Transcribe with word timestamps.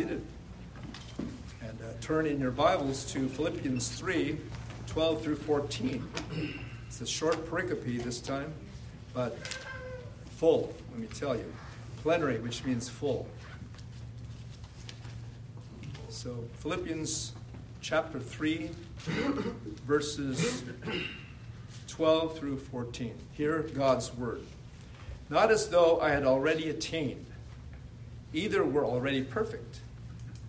seated. 0.00 0.22
And 1.60 1.78
uh, 1.82 1.92
turn 2.00 2.24
in 2.24 2.40
your 2.40 2.50
Bibles 2.50 3.04
to 3.12 3.28
Philippians 3.28 3.90
3 3.90 4.38
12 4.86 5.22
through 5.22 5.36
14. 5.36 6.08
It's 6.86 7.02
a 7.02 7.06
short 7.06 7.44
pericope 7.50 8.02
this 8.02 8.18
time, 8.18 8.50
but 9.12 9.36
full, 10.30 10.74
let 10.90 11.00
me 11.00 11.06
tell 11.08 11.36
you. 11.36 11.44
Plenary, 11.98 12.38
which 12.38 12.64
means 12.64 12.88
full. 12.88 13.28
So, 16.08 16.44
Philippians 16.60 17.32
chapter 17.82 18.18
3, 18.18 18.70
verses 19.86 20.64
12 21.88 22.38
through 22.38 22.58
14. 22.58 23.14
Hear 23.32 23.62
God's 23.74 24.14
word. 24.14 24.40
Not 25.28 25.50
as 25.50 25.68
though 25.68 26.00
I 26.00 26.10
had 26.10 26.24
already 26.24 26.70
attained, 26.70 27.26
either 28.32 28.64
were 28.64 28.84
already 28.84 29.22
perfect, 29.22 29.80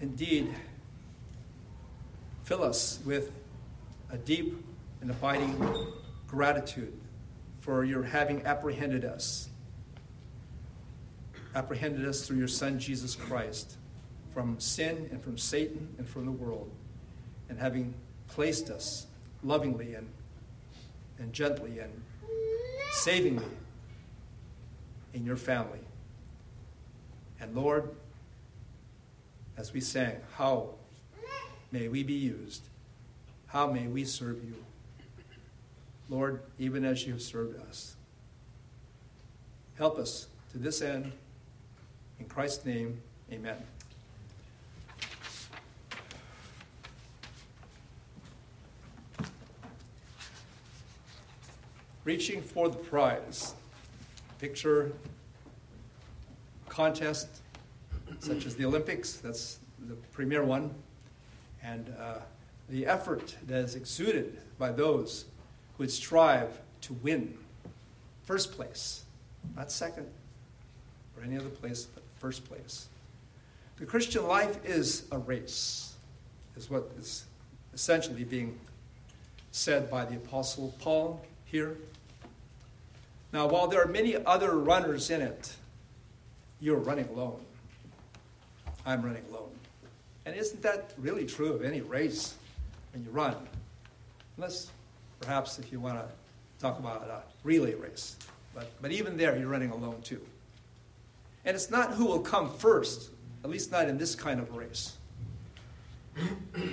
indeed 0.00 0.54
fill 2.44 2.62
us 2.62 3.00
with 3.04 3.32
a 4.10 4.16
deep 4.16 4.64
and 5.00 5.10
abiding 5.10 5.56
gratitude 6.26 6.92
for 7.60 7.84
your 7.84 8.02
having 8.02 8.44
apprehended 8.46 9.04
us. 9.04 9.48
Apprehended 11.54 12.06
us 12.06 12.26
through 12.26 12.38
your 12.38 12.48
Son, 12.48 12.78
Jesus 12.78 13.14
Christ, 13.14 13.76
from 14.32 14.58
sin 14.60 15.08
and 15.10 15.22
from 15.22 15.36
Satan 15.36 15.94
and 15.98 16.08
from 16.08 16.24
the 16.24 16.32
world, 16.32 16.70
and 17.48 17.58
having 17.58 17.94
placed 18.28 18.70
us 18.70 19.06
lovingly 19.42 19.94
and, 19.94 20.08
and 21.18 21.32
gently 21.32 21.78
and 21.78 21.92
savingly 22.92 23.44
in 25.14 25.24
your 25.24 25.36
family. 25.36 25.80
And 27.40 27.54
Lord, 27.54 27.90
as 29.58 29.72
we 29.72 29.80
sang, 29.80 30.16
how 30.36 30.70
may 31.72 31.88
we 31.88 32.04
be 32.04 32.14
used? 32.14 32.62
How 33.48 33.66
may 33.66 33.88
we 33.88 34.04
serve 34.04 34.42
you? 34.44 34.54
Lord, 36.08 36.42
even 36.58 36.84
as 36.84 37.04
you 37.04 37.14
have 37.14 37.22
served 37.22 37.60
us. 37.68 37.96
Help 39.76 39.98
us 39.98 40.28
to 40.52 40.58
this 40.58 40.80
end. 40.80 41.12
In 42.20 42.26
Christ's 42.26 42.64
name, 42.64 43.00
amen. 43.32 43.56
Reaching 52.04 52.40
for 52.42 52.68
the 52.68 52.76
prize. 52.76 53.54
Picture 54.38 54.92
contest 56.68 57.37
such 58.20 58.46
as 58.46 58.56
the 58.56 58.64
Olympics, 58.64 59.14
that's 59.14 59.58
the 59.86 59.94
premier 60.12 60.44
one, 60.44 60.74
and 61.62 61.94
uh, 61.98 62.18
the 62.68 62.86
effort 62.86 63.36
that 63.46 63.64
is 63.64 63.74
exuded 63.74 64.38
by 64.58 64.70
those 64.70 65.24
who 65.76 65.84
would 65.84 65.90
strive 65.90 66.60
to 66.82 66.92
win 66.94 67.36
first 68.24 68.52
place, 68.52 69.04
not 69.56 69.70
second 69.70 70.06
or 71.16 71.24
any 71.24 71.36
other 71.36 71.48
place, 71.48 71.86
but 71.86 72.02
first 72.18 72.44
place. 72.44 72.88
The 73.78 73.86
Christian 73.86 74.26
life 74.26 74.58
is 74.64 75.04
a 75.12 75.18
race, 75.18 75.94
is 76.56 76.68
what 76.68 76.90
is 76.98 77.24
essentially 77.72 78.24
being 78.24 78.58
said 79.52 79.90
by 79.90 80.04
the 80.04 80.16
Apostle 80.16 80.74
Paul 80.80 81.24
here. 81.44 81.76
Now, 83.32 83.46
while 83.46 83.66
there 83.66 83.82
are 83.82 83.88
many 83.88 84.16
other 84.16 84.56
runners 84.56 85.10
in 85.10 85.20
it, 85.22 85.54
you're 86.60 86.78
running 86.78 87.08
alone. 87.08 87.40
I'm 88.86 89.02
running 89.02 89.24
alone. 89.30 89.50
And 90.26 90.36
isn't 90.36 90.62
that 90.62 90.92
really 90.98 91.26
true 91.26 91.52
of 91.52 91.64
any 91.64 91.80
race 91.80 92.34
when 92.92 93.04
you 93.04 93.10
run? 93.10 93.34
Unless 94.36 94.70
perhaps 95.20 95.58
if 95.58 95.72
you 95.72 95.80
want 95.80 95.98
to 95.98 96.06
talk 96.60 96.78
about 96.78 97.02
a 97.02 97.22
relay 97.44 97.74
race. 97.74 98.16
But, 98.54 98.70
but 98.82 98.92
even 98.92 99.16
there, 99.16 99.36
you're 99.38 99.48
running 99.48 99.70
alone 99.70 100.00
too. 100.02 100.20
And 101.44 101.54
it's 101.54 101.70
not 101.70 101.92
who 101.92 102.04
will 102.04 102.20
come 102.20 102.52
first, 102.52 103.10
at 103.44 103.50
least 103.50 103.72
not 103.72 103.88
in 103.88 103.98
this 103.98 104.14
kind 104.14 104.40
of 104.40 104.54
race. 104.54 104.96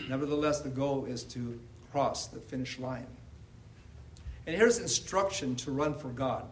Nevertheless, 0.10 0.62
the 0.62 0.70
goal 0.70 1.06
is 1.06 1.24
to 1.24 1.60
cross 1.92 2.28
the 2.28 2.40
finish 2.40 2.80
line. 2.80 3.08
And 4.48 4.56
here's 4.56 4.80
instruction 4.80 5.56
to 5.58 5.72
run 5.72 5.94
for 5.94 6.10
God. 6.10 6.46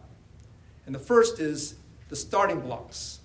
And 0.86 0.94
the 0.94 1.00
first 1.00 1.38
is 1.38 1.74
the 2.08 2.16
starting 2.16 2.60
blocks 2.60 3.20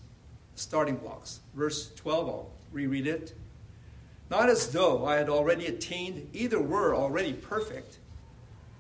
starting 0.60 0.98
blocks. 0.98 1.40
Verse 1.56 1.92
12, 1.96 2.28
I'll 2.28 2.52
reread 2.72 3.08
it. 3.08 3.34
Not 4.30 4.50
as 4.50 4.72
though 4.72 5.06
I 5.06 5.16
had 5.16 5.30
already 5.30 5.66
attained, 5.68 6.30
either 6.34 6.62
were 6.62 6.94
already 6.94 7.34
perfect, 7.34 7.98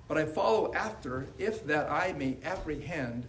but 0.07 0.17
I 0.17 0.25
follow 0.25 0.73
after, 0.73 1.27
if 1.37 1.65
that 1.65 1.89
I 1.89 2.13
may 2.13 2.37
apprehend 2.43 3.25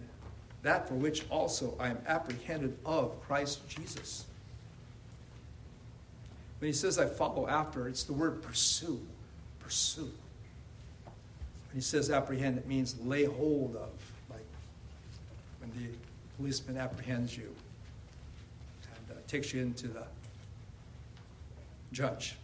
that 0.63 0.87
for 0.87 0.93
which 0.93 1.27
also 1.29 1.75
I 1.79 1.89
am 1.89 1.97
apprehended 2.05 2.77
of 2.85 3.19
Christ 3.21 3.67
Jesus. 3.67 4.25
When 6.59 6.67
he 6.67 6.73
says 6.73 6.99
I 6.99 7.07
follow 7.07 7.47
after, 7.47 7.87
it's 7.87 8.03
the 8.03 8.13
word 8.13 8.43
pursue. 8.43 9.01
Pursue. 9.59 10.11
When 11.03 11.75
he 11.75 11.81
says 11.81 12.11
apprehend, 12.11 12.59
it 12.59 12.67
means 12.67 12.95
lay 12.99 13.25
hold 13.25 13.75
of, 13.75 13.89
like 14.29 14.45
when 15.59 15.71
the 15.71 15.89
policeman 16.37 16.77
apprehends 16.77 17.35
you 17.35 17.55
takes 19.31 19.53
you 19.53 19.61
into 19.61 19.87
the 19.87 20.03
judge. 21.93 22.35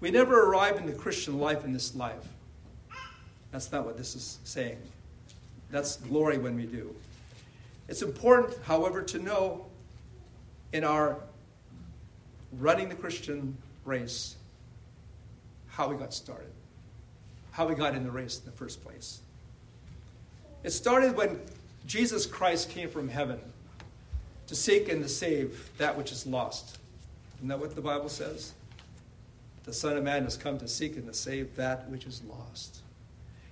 We 0.00 0.10
never 0.10 0.48
arrive 0.48 0.76
in 0.76 0.86
the 0.86 0.92
Christian 0.92 1.38
life 1.38 1.64
in 1.64 1.72
this 1.72 1.94
life. 1.94 2.26
That's 3.52 3.70
not 3.70 3.86
what 3.86 3.96
this 3.96 4.16
is 4.16 4.38
saying. 4.42 4.78
That's 5.70 5.98
glory 5.98 6.38
when 6.38 6.56
we 6.56 6.66
do. 6.66 6.92
It's 7.88 8.02
important, 8.02 8.58
however, 8.64 9.02
to 9.02 9.18
know 9.20 9.66
in 10.72 10.82
our 10.82 11.16
running 12.58 12.88
the 12.88 12.96
Christian 12.96 13.56
race 13.84 14.34
how 15.68 15.88
we 15.88 15.96
got 15.96 16.12
started, 16.12 16.50
how 17.52 17.68
we 17.68 17.76
got 17.76 17.94
in 17.94 18.02
the 18.02 18.10
race 18.10 18.40
in 18.40 18.44
the 18.46 18.56
first 18.56 18.82
place. 18.82 19.20
It 20.64 20.70
started 20.70 21.16
when 21.16 21.40
Jesus 21.86 22.26
Christ 22.26 22.70
came 22.70 22.90
from 22.90 23.08
heaven 23.08 23.38
to 24.46 24.54
seek 24.54 24.88
and 24.88 25.02
to 25.02 25.08
save 25.08 25.70
that 25.78 25.96
which 25.96 26.12
is 26.12 26.26
lost. 26.26 26.78
Isn't 27.36 27.48
that 27.48 27.58
what 27.58 27.74
the 27.74 27.80
Bible 27.80 28.08
says? 28.08 28.52
The 29.64 29.72
Son 29.72 29.96
of 29.96 30.04
Man 30.04 30.24
has 30.24 30.36
come 30.36 30.58
to 30.58 30.68
seek 30.68 30.96
and 30.96 31.06
to 31.06 31.14
save 31.14 31.56
that 31.56 31.88
which 31.90 32.06
is 32.06 32.22
lost. 32.24 32.80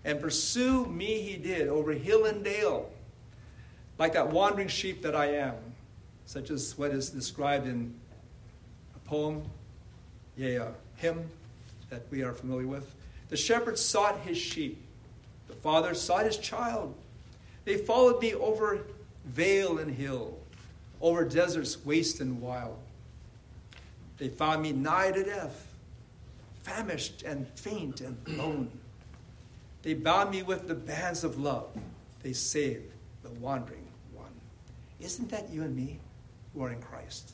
And 0.05 0.21
pursue 0.21 0.87
me 0.87 1.21
he 1.21 1.37
did 1.37 1.69
over 1.69 1.93
hill 1.93 2.27
and 2.27 2.45
dale, 2.45 2.91
like 3.99 4.13
that 4.13 4.31
wandering 4.31 4.69
sheep 4.69 5.03
that 5.03 5.17
I 5.17 5.27
am, 5.35 5.55
such 6.27 6.51
as 6.51 6.79
what 6.79 6.93
is 6.93 7.11
described 7.11 7.67
in 7.67 7.95
a 8.95 8.99
poem, 9.09 9.45
yea, 10.37 10.57
a 10.57 10.73
hymn 10.97 11.29
that 11.91 12.03
we 12.11 12.23
are 12.23 12.33
familiar 12.33 12.67
with. 12.67 12.95
The 13.29 13.37
shepherd 13.37 13.79
sought 13.79 14.21
his 14.21 14.39
sheep, 14.39 14.81
the 15.49 15.55
father 15.55 15.95
sought 15.95 16.27
his 16.27 16.39
child. 16.39 16.95
They 17.65 17.77
followed 17.77 18.21
me 18.21 18.35
over 18.35 18.87
vale 19.25 19.79
and 19.79 19.91
hill 19.91 20.39
over 21.05 21.23
deserts 21.23 21.85
waste 21.85 22.21
and 22.21 22.41
wild. 22.41 22.79
They 24.17 24.29
found 24.29 24.63
me 24.63 24.73
nigh 24.73 25.11
to 25.11 25.23
death, 25.23 25.69
famished 26.63 27.23
and 27.25 27.47
faint 27.47 28.01
and 28.01 28.17
lone. 28.27 28.71
They 29.83 29.93
bound 29.93 30.31
me 30.31 30.43
with 30.43 30.67
the 30.67 30.75
bands 30.75 31.23
of 31.23 31.39
love. 31.39 31.69
They 32.23 32.33
saved 32.33 32.91
the 33.23 33.29
wandering 33.33 33.87
one. 34.15 34.33
Isn't 34.99 35.29
that 35.29 35.51
you 35.51 35.63
and 35.63 35.77
me 35.77 36.01
who 36.55 36.63
are 36.63 36.73
in 36.73 36.81
Christ? 36.81 37.33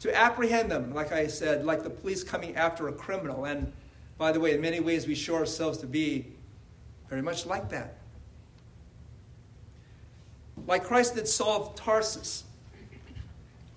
To 0.00 0.18
apprehend 0.18 0.70
them, 0.70 0.94
like 0.94 1.12
I 1.12 1.26
said, 1.26 1.66
like 1.66 1.82
the 1.82 1.90
police 1.90 2.24
coming 2.24 2.56
after 2.56 2.88
a 2.88 2.92
criminal. 2.94 3.44
And 3.44 3.70
by 4.16 4.32
the 4.32 4.40
way, 4.40 4.54
in 4.54 4.62
many 4.62 4.80
ways, 4.80 5.06
we 5.06 5.14
show 5.14 5.34
ourselves 5.34 5.76
to 5.78 5.86
be 5.86 6.32
very 7.10 7.20
much 7.20 7.44
like 7.44 7.68
that 7.68 7.98
like 10.66 10.84
Christ 10.84 11.14
did 11.14 11.26
Saul 11.26 11.62
of 11.62 11.74
Tarsus. 11.74 12.44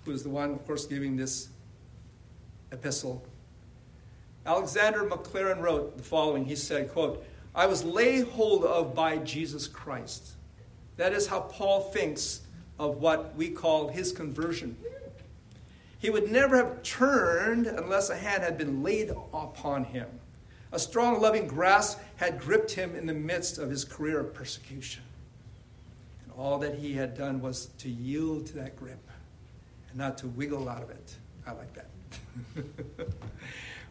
who 0.04 0.12
is 0.12 0.24
the 0.24 0.30
one, 0.30 0.52
of 0.52 0.66
course, 0.66 0.86
giving 0.86 1.16
this 1.16 1.50
epistle. 2.72 3.26
Alexander 4.46 5.04
Maclaren 5.04 5.62
wrote 5.62 5.98
the 5.98 6.04
following. 6.04 6.46
He 6.46 6.56
said, 6.56 6.92
quote, 6.92 7.26
I 7.56 7.66
was 7.66 7.84
laid 7.84 8.28
hold 8.28 8.64
of 8.64 8.94
by 8.94 9.18
Jesus 9.18 9.68
Christ. 9.68 10.34
That 10.98 11.14
is 11.14 11.28
how 11.28 11.42
Paul 11.42 11.82
thinks 11.82 12.42
of 12.78 12.98
what 12.98 13.36
we 13.36 13.50
call 13.50 13.88
his 13.88 14.12
conversion. 14.12 14.78
He 15.98 16.10
would 16.10 16.30
never 16.30 16.58
have 16.58 16.84
turned 16.84 17.66
unless 17.66 18.10
a 18.10 18.16
hand 18.16 18.44
had 18.44 18.58
been 18.58 18.84
laid 18.84 19.10
upon 19.10 19.86
him. 19.86 20.08
A 20.72 20.78
strong, 20.78 21.22
loving 21.22 21.48
grasp 21.48 22.00
had 22.18 22.40
gripped 22.40 22.72
him 22.72 22.96
in 22.96 23.06
the 23.08 23.14
midst 23.14 23.58
of 23.58 23.70
his 23.70 23.86
career 23.86 24.20
of 24.20 24.34
persecution. 24.34 25.04
All 26.38 26.60
that 26.60 26.76
he 26.76 26.94
had 26.94 27.18
done 27.18 27.42
was 27.42 27.68
to 27.78 27.90
yield 27.90 28.48
to 28.48 28.54
that 28.56 28.76
grip 28.76 29.00
and 29.90 29.98
not 29.98 30.18
to 30.20 30.28
wiggle 30.28 30.68
out 30.68 30.84
of 30.84 30.90
it. 30.90 31.16
I 31.48 31.52
like 31.54 31.74
that. 31.74 31.90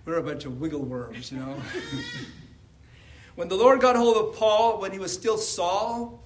We're 0.05 0.19
a 0.19 0.23
bunch 0.23 0.45
of 0.45 0.61
wiggle 0.61 0.83
worms, 0.83 1.33
you 1.33 1.39
know. 1.39 1.57
when 3.37 3.49
the 3.49 3.55
Lord 3.55 3.81
got 3.81 3.97
hold 3.97 4.17
of 4.17 4.37
Paul 4.37 4.81
when 4.81 4.93
he 4.93 4.99
was 4.99 5.13
still 5.13 5.39
Saul, 5.39 6.23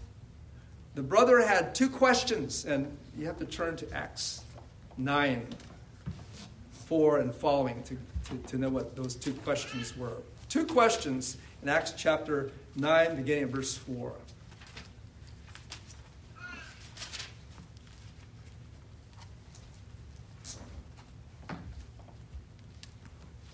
the 0.96 1.02
brother 1.02 1.46
had 1.46 1.76
two 1.76 1.88
questions, 1.88 2.64
and 2.64 2.96
you 3.16 3.26
have 3.26 3.38
to 3.38 3.44
turn 3.44 3.76
to 3.76 3.92
Acts 3.94 4.42
9, 4.96 5.46
4, 6.72 7.18
and 7.18 7.32
following 7.32 7.80
to, 7.84 7.96
to, 8.24 8.42
to 8.48 8.58
know 8.58 8.68
what 8.68 8.96
those 8.96 9.14
two 9.14 9.32
questions 9.32 9.96
were. 9.96 10.16
Two 10.48 10.66
questions 10.66 11.36
in 11.62 11.68
Acts 11.68 11.92
chapter 11.96 12.50
9, 12.74 13.14
beginning 13.14 13.44
of 13.44 13.50
verse 13.50 13.76
4. 13.76 14.12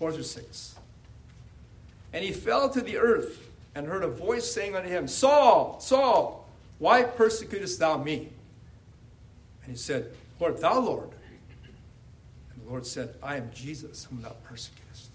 Four 0.05 0.11
through 0.11 0.21
six. 0.21 0.75
And 2.13 2.23
he 2.23 2.31
fell 2.31 2.69
to 2.69 2.79
the 2.79 2.95
earth 2.95 3.49
and 3.73 3.87
heard 3.87 4.03
a 4.03 4.07
voice 4.07 4.51
saying 4.51 4.75
unto 4.75 4.87
him, 4.87 5.07
Saul, 5.07 5.79
Saul, 5.79 6.47
why 6.77 7.01
persecutest 7.01 7.79
thou 7.79 7.97
me? 7.97 8.29
And 9.63 9.71
he 9.71 9.75
said, 9.75 10.11
Lord, 10.39 10.59
thou 10.59 10.79
Lord. 10.79 11.09
And 12.53 12.63
the 12.63 12.69
Lord 12.69 12.85
said, 12.85 13.15
I 13.23 13.37
am 13.37 13.49
Jesus 13.51 14.05
whom 14.05 14.21
thou 14.21 14.35
persecutest. 14.43 15.09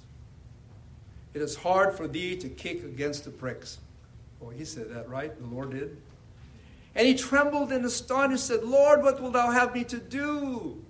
It 1.35 1.41
is 1.41 1.55
hard 1.55 1.95
for 1.95 2.09
thee 2.09 2.37
to 2.39 2.49
kick 2.49 2.83
against 2.83 3.23
the 3.23 3.31
pricks. 3.31 3.79
Oh, 4.43 4.49
he 4.49 4.65
said 4.65 4.93
that, 4.93 5.09
right? 5.09 5.39
The 5.41 5.55
Lord 5.55 5.71
did. 5.71 5.99
And 6.97 7.07
he 7.07 7.15
trembled 7.15 7.71
and 7.71 7.85
astonished, 7.85 8.45
said, 8.45 8.65
Lord, 8.65 9.05
what 9.05 9.21
wilt 9.21 9.35
thou 9.35 9.53
have 9.53 9.73
me 9.73 9.85
to 9.85 9.99
do? 9.99 10.85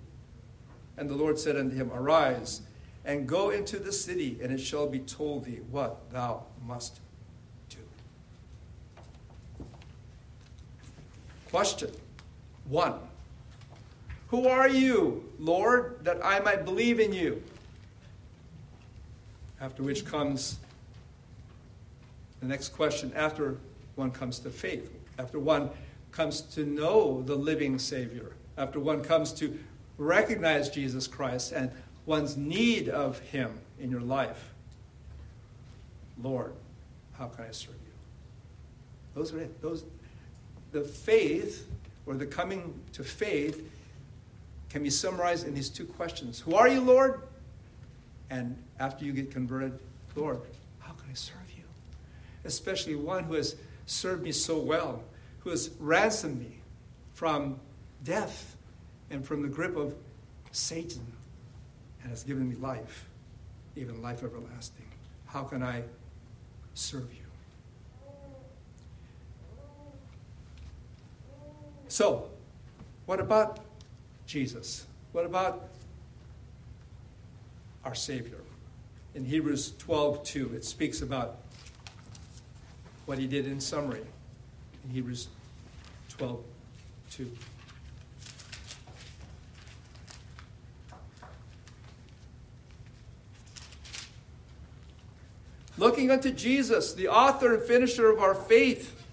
And 0.97 1.07
the 1.07 1.13
Lord 1.13 1.37
said 1.37 1.55
unto 1.55 1.75
him, 1.75 1.91
Arise 1.93 2.61
and 3.05 3.27
go 3.27 3.49
into 3.49 3.79
the 3.79 3.91
city, 3.91 4.39
and 4.41 4.51
it 4.51 4.59
shall 4.59 4.87
be 4.87 4.99
told 4.99 5.45
thee 5.45 5.59
what 5.69 6.11
thou 6.11 6.43
must 6.65 6.99
do. 7.69 7.77
Question 11.49 11.91
one 12.65 12.95
Who 14.27 14.47
are 14.47 14.67
you, 14.67 15.29
Lord, 15.39 15.99
that 16.03 16.23
I 16.23 16.39
might 16.39 16.63
believe 16.63 16.99
in 16.99 17.13
you? 17.13 17.41
After 19.59 19.83
which 19.83 20.05
comes 20.05 20.57
the 22.41 22.47
next 22.47 22.69
question 22.69 23.13
after 23.15 23.57
one 23.95 24.11
comes 24.11 24.39
to 24.39 24.49
faith, 24.49 24.91
after 25.19 25.39
one 25.39 25.69
comes 26.11 26.41
to 26.41 26.65
know 26.65 27.21
the 27.21 27.35
living 27.35 27.77
Savior, 27.77 28.31
after 28.57 28.79
one 28.79 29.03
comes 29.03 29.31
to 29.33 29.57
recognize 29.97 30.69
Jesus 30.69 31.07
Christ 31.07 31.51
and 31.51 31.71
one's 32.05 32.37
need 32.37 32.89
of 32.89 33.19
Him 33.19 33.59
in 33.79 33.91
your 33.91 34.01
life. 34.01 34.53
Lord, 36.21 36.53
how 37.13 37.27
can 37.27 37.45
I 37.45 37.51
serve 37.51 37.75
you? 37.85 37.91
Those 39.13 39.33
are 39.33 39.39
it. 39.39 39.61
Those, 39.61 39.83
the 40.71 40.81
faith 40.81 41.67
or 42.05 42.15
the 42.15 42.25
coming 42.25 42.79
to 42.93 43.03
faith 43.03 43.69
can 44.69 44.83
be 44.83 44.89
summarized 44.89 45.47
in 45.47 45.53
these 45.53 45.69
two 45.69 45.85
questions 45.85 46.39
Who 46.39 46.55
are 46.55 46.67
you, 46.67 46.81
Lord? 46.81 47.21
And 48.29 48.55
after 48.79 49.03
you 49.03 49.11
get 49.11 49.29
converted, 49.29 49.77
Lord, 50.15 50.39
how 50.79 50.93
can 50.93 51.09
I 51.09 51.13
serve 51.13 51.51
you? 51.55 51.63
Especially 52.45 52.95
one 52.95 53.25
who 53.25 53.33
has 53.33 53.55
served 53.85 54.23
me 54.23 54.31
so 54.31 54.57
well, 54.57 55.03
who 55.39 55.49
has 55.49 55.71
ransomed 55.79 56.39
me 56.39 56.59
from 57.13 57.59
death 58.03 58.55
and 59.09 59.25
from 59.25 59.41
the 59.41 59.49
grip 59.49 59.75
of 59.75 59.93
Satan 60.51 61.05
and 62.01 62.09
has 62.09 62.23
given 62.23 62.49
me 62.49 62.55
life, 62.55 63.05
even 63.75 64.01
life 64.01 64.23
everlasting. 64.23 64.85
How 65.25 65.43
can 65.43 65.63
I 65.63 65.83
serve 66.73 67.11
you? 67.13 67.19
So, 71.87 72.29
what 73.05 73.19
about 73.19 73.59
Jesus? 74.25 74.85
What 75.11 75.25
about 75.25 75.67
our 77.83 77.95
Savior? 77.95 78.37
In 79.13 79.25
Hebrews 79.25 79.73
12 79.77 80.23
2, 80.23 80.53
it 80.55 80.63
speaks 80.63 81.01
about 81.01 81.37
what 83.05 83.17
he 83.17 83.27
did 83.27 83.45
in 83.45 83.59
summary. 83.59 84.05
In 84.85 84.91
Hebrews 84.91 85.27
12 86.09 86.39
2. 87.11 87.31
Looking 95.81 96.11
unto 96.11 96.31
Jesus, 96.31 96.93
the 96.93 97.07
author 97.07 97.55
and 97.55 97.63
finisher 97.63 98.09
of 98.11 98.19
our 98.19 98.35
faith, 98.35 99.03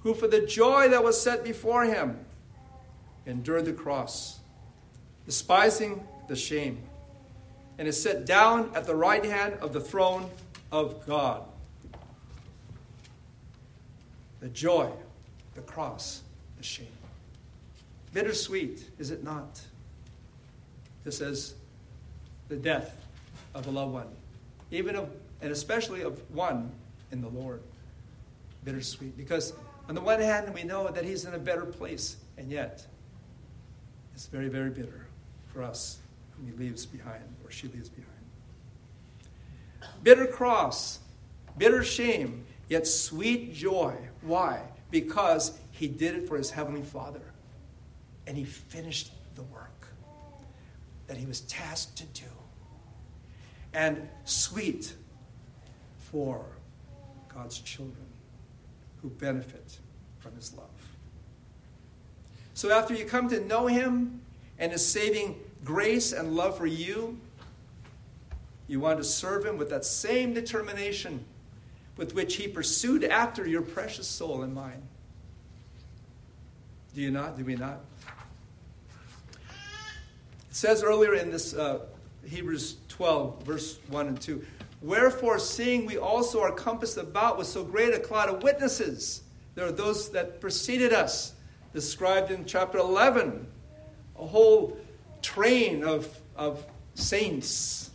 who 0.00 0.14
for 0.14 0.26
the 0.26 0.40
joy 0.40 0.88
that 0.88 1.04
was 1.04 1.20
set 1.20 1.44
before 1.44 1.84
him 1.84 2.18
endured 3.26 3.66
the 3.66 3.72
cross, 3.74 4.40
despising 5.26 6.02
the 6.28 6.34
shame, 6.34 6.82
and 7.78 7.86
is 7.86 8.02
set 8.02 8.24
down 8.24 8.70
at 8.74 8.86
the 8.86 8.94
right 8.94 9.24
hand 9.24 9.52
of 9.60 9.74
the 9.74 9.80
throne 9.80 10.30
of 10.72 11.06
God. 11.06 11.44
The 14.40 14.48
joy, 14.48 14.90
the 15.54 15.60
cross, 15.60 16.22
the 16.56 16.64
shame. 16.64 16.86
Bittersweet, 18.14 18.82
is 18.98 19.10
it 19.10 19.22
not? 19.22 19.60
This 21.04 21.20
is 21.20 21.54
the 22.48 22.56
death 22.56 22.96
of 23.54 23.66
a 23.66 23.70
loved 23.70 23.92
one, 23.92 24.08
even 24.70 24.96
of 24.96 25.10
and 25.42 25.52
especially 25.52 26.02
of 26.02 26.20
one 26.30 26.70
in 27.12 27.20
the 27.20 27.28
Lord. 27.28 27.62
Bittersweet. 28.64 29.16
Because 29.16 29.52
on 29.88 29.94
the 29.94 30.00
one 30.00 30.20
hand, 30.20 30.52
we 30.52 30.62
know 30.62 30.88
that 30.88 31.04
he's 31.04 31.24
in 31.24 31.34
a 31.34 31.38
better 31.38 31.64
place, 31.64 32.16
and 32.36 32.50
yet 32.50 32.86
it's 34.14 34.26
very, 34.26 34.48
very 34.48 34.70
bitter 34.70 35.06
for 35.52 35.62
us 35.62 35.98
whom 36.36 36.46
he 36.46 36.52
leaves 36.52 36.84
behind, 36.86 37.24
or 37.44 37.50
she 37.50 37.68
leaves 37.68 37.88
behind. 37.88 38.10
Bitter 40.02 40.26
cross, 40.26 41.00
bitter 41.56 41.82
shame, 41.82 42.44
yet 42.68 42.86
sweet 42.86 43.54
joy. 43.54 43.96
Why? 44.20 44.60
Because 44.90 45.58
he 45.72 45.88
did 45.88 46.14
it 46.14 46.28
for 46.28 46.36
his 46.36 46.50
heavenly 46.50 46.82
Father, 46.82 47.22
and 48.26 48.36
he 48.36 48.44
finished 48.44 49.12
the 49.34 49.42
work 49.44 49.88
that 51.06 51.16
he 51.16 51.26
was 51.26 51.40
tasked 51.42 51.96
to 51.96 52.04
do. 52.04 52.26
And 53.72 54.08
sweet 54.24 54.94
for 55.98 56.44
God's 57.32 57.58
children 57.60 58.06
who 59.02 59.10
benefit 59.10 59.78
from 60.18 60.34
his 60.34 60.54
love. 60.54 60.66
So 62.54 62.70
after 62.70 62.94
you 62.94 63.04
come 63.04 63.28
to 63.30 63.40
know 63.46 63.66
him 63.66 64.20
and 64.58 64.72
his 64.72 64.86
saving 64.86 65.40
grace 65.64 66.12
and 66.12 66.34
love 66.34 66.58
for 66.58 66.66
you, 66.66 67.18
you 68.66 68.80
want 68.80 68.98
to 68.98 69.04
serve 69.04 69.44
him 69.44 69.56
with 69.56 69.70
that 69.70 69.84
same 69.84 70.34
determination 70.34 71.24
with 71.96 72.14
which 72.14 72.36
he 72.36 72.48
pursued 72.48 73.04
after 73.04 73.46
your 73.46 73.62
precious 73.62 74.06
soul 74.06 74.42
and 74.42 74.54
mine. 74.54 74.82
Do 76.94 77.00
you 77.00 77.10
not? 77.10 77.36
Do 77.36 77.44
we 77.44 77.56
not? 77.56 77.80
It 79.50 80.56
says 80.56 80.82
earlier 80.82 81.14
in 81.14 81.30
this 81.30 81.54
uh, 81.54 81.80
Hebrews 82.24 82.76
12, 82.88 83.42
verse 83.44 83.78
1 83.88 84.08
and 84.08 84.20
2 84.20 84.44
Wherefore, 84.82 85.38
seeing 85.38 85.84
we 85.84 85.98
also 85.98 86.40
are 86.40 86.52
compassed 86.52 86.96
about 86.96 87.36
with 87.36 87.46
so 87.46 87.62
great 87.62 87.92
a 87.92 87.98
cloud 87.98 88.30
of 88.30 88.42
witnesses, 88.42 89.22
there 89.54 89.66
are 89.66 89.72
those 89.72 90.10
that 90.12 90.40
preceded 90.40 90.92
us, 90.92 91.34
described 91.74 92.30
in 92.30 92.46
chapter 92.46 92.78
11, 92.78 93.46
a 94.18 94.26
whole 94.26 94.78
train 95.20 95.84
of, 95.84 96.18
of 96.34 96.64
saints, 96.94 97.90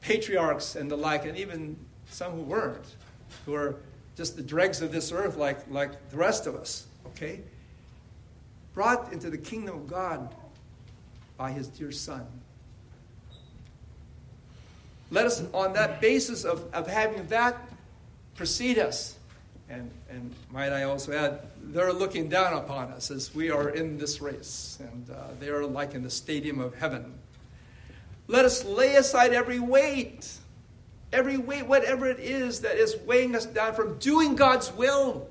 patriarchs, 0.00 0.76
and 0.76 0.88
the 0.88 0.96
like, 0.96 1.24
and 1.24 1.36
even 1.36 1.76
some 2.08 2.32
who 2.32 2.42
weren't, 2.42 2.94
who 3.44 3.54
are 3.54 3.76
just 4.16 4.36
the 4.36 4.42
dregs 4.42 4.80
of 4.82 4.92
this 4.92 5.10
earth 5.10 5.36
like, 5.36 5.68
like 5.70 6.08
the 6.10 6.16
rest 6.16 6.46
of 6.46 6.54
us, 6.54 6.86
okay? 7.06 7.40
Brought 8.74 9.12
into 9.12 9.28
the 9.28 9.38
kingdom 9.38 9.74
of 9.74 9.86
God 9.88 10.34
by 11.36 11.50
his 11.50 11.66
dear 11.66 11.90
Son. 11.90 12.26
Let 15.10 15.26
us, 15.26 15.42
on 15.52 15.72
that 15.74 16.00
basis 16.00 16.44
of, 16.44 16.64
of 16.74 16.88
having 16.88 17.26
that 17.28 17.56
precede 18.34 18.78
us, 18.78 19.16
and, 19.68 19.90
and 20.10 20.34
might 20.50 20.72
I 20.72 20.84
also 20.84 21.12
add, 21.12 21.40
they're 21.62 21.92
looking 21.92 22.28
down 22.28 22.54
upon 22.54 22.88
us 22.90 23.10
as 23.10 23.34
we 23.34 23.50
are 23.50 23.70
in 23.70 23.98
this 23.98 24.20
race, 24.20 24.78
and 24.80 25.10
uh, 25.10 25.28
they 25.40 25.48
are 25.48 25.64
like 25.64 25.94
in 25.94 26.02
the 26.02 26.10
stadium 26.10 26.60
of 26.60 26.74
heaven. 26.74 27.14
Let 28.28 28.44
us 28.44 28.64
lay 28.64 28.96
aside 28.96 29.32
every 29.32 29.60
weight, 29.60 30.30
every 31.12 31.36
weight, 31.36 31.66
whatever 31.66 32.06
it 32.06 32.18
is 32.18 32.60
that 32.60 32.76
is 32.76 32.96
weighing 33.06 33.36
us 33.36 33.46
down 33.46 33.74
from 33.74 33.98
doing 33.98 34.34
God's 34.34 34.72
will. 34.72 35.28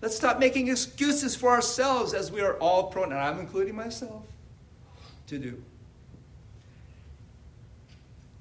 Let's 0.00 0.16
stop 0.16 0.38
making 0.38 0.68
excuses 0.68 1.34
for 1.34 1.50
ourselves 1.50 2.14
as 2.14 2.30
we 2.30 2.40
are 2.40 2.54
all 2.58 2.84
prone, 2.84 3.10
and 3.10 3.20
I'm 3.20 3.40
including 3.40 3.74
myself, 3.74 4.22
to 5.26 5.38
do. 5.38 5.62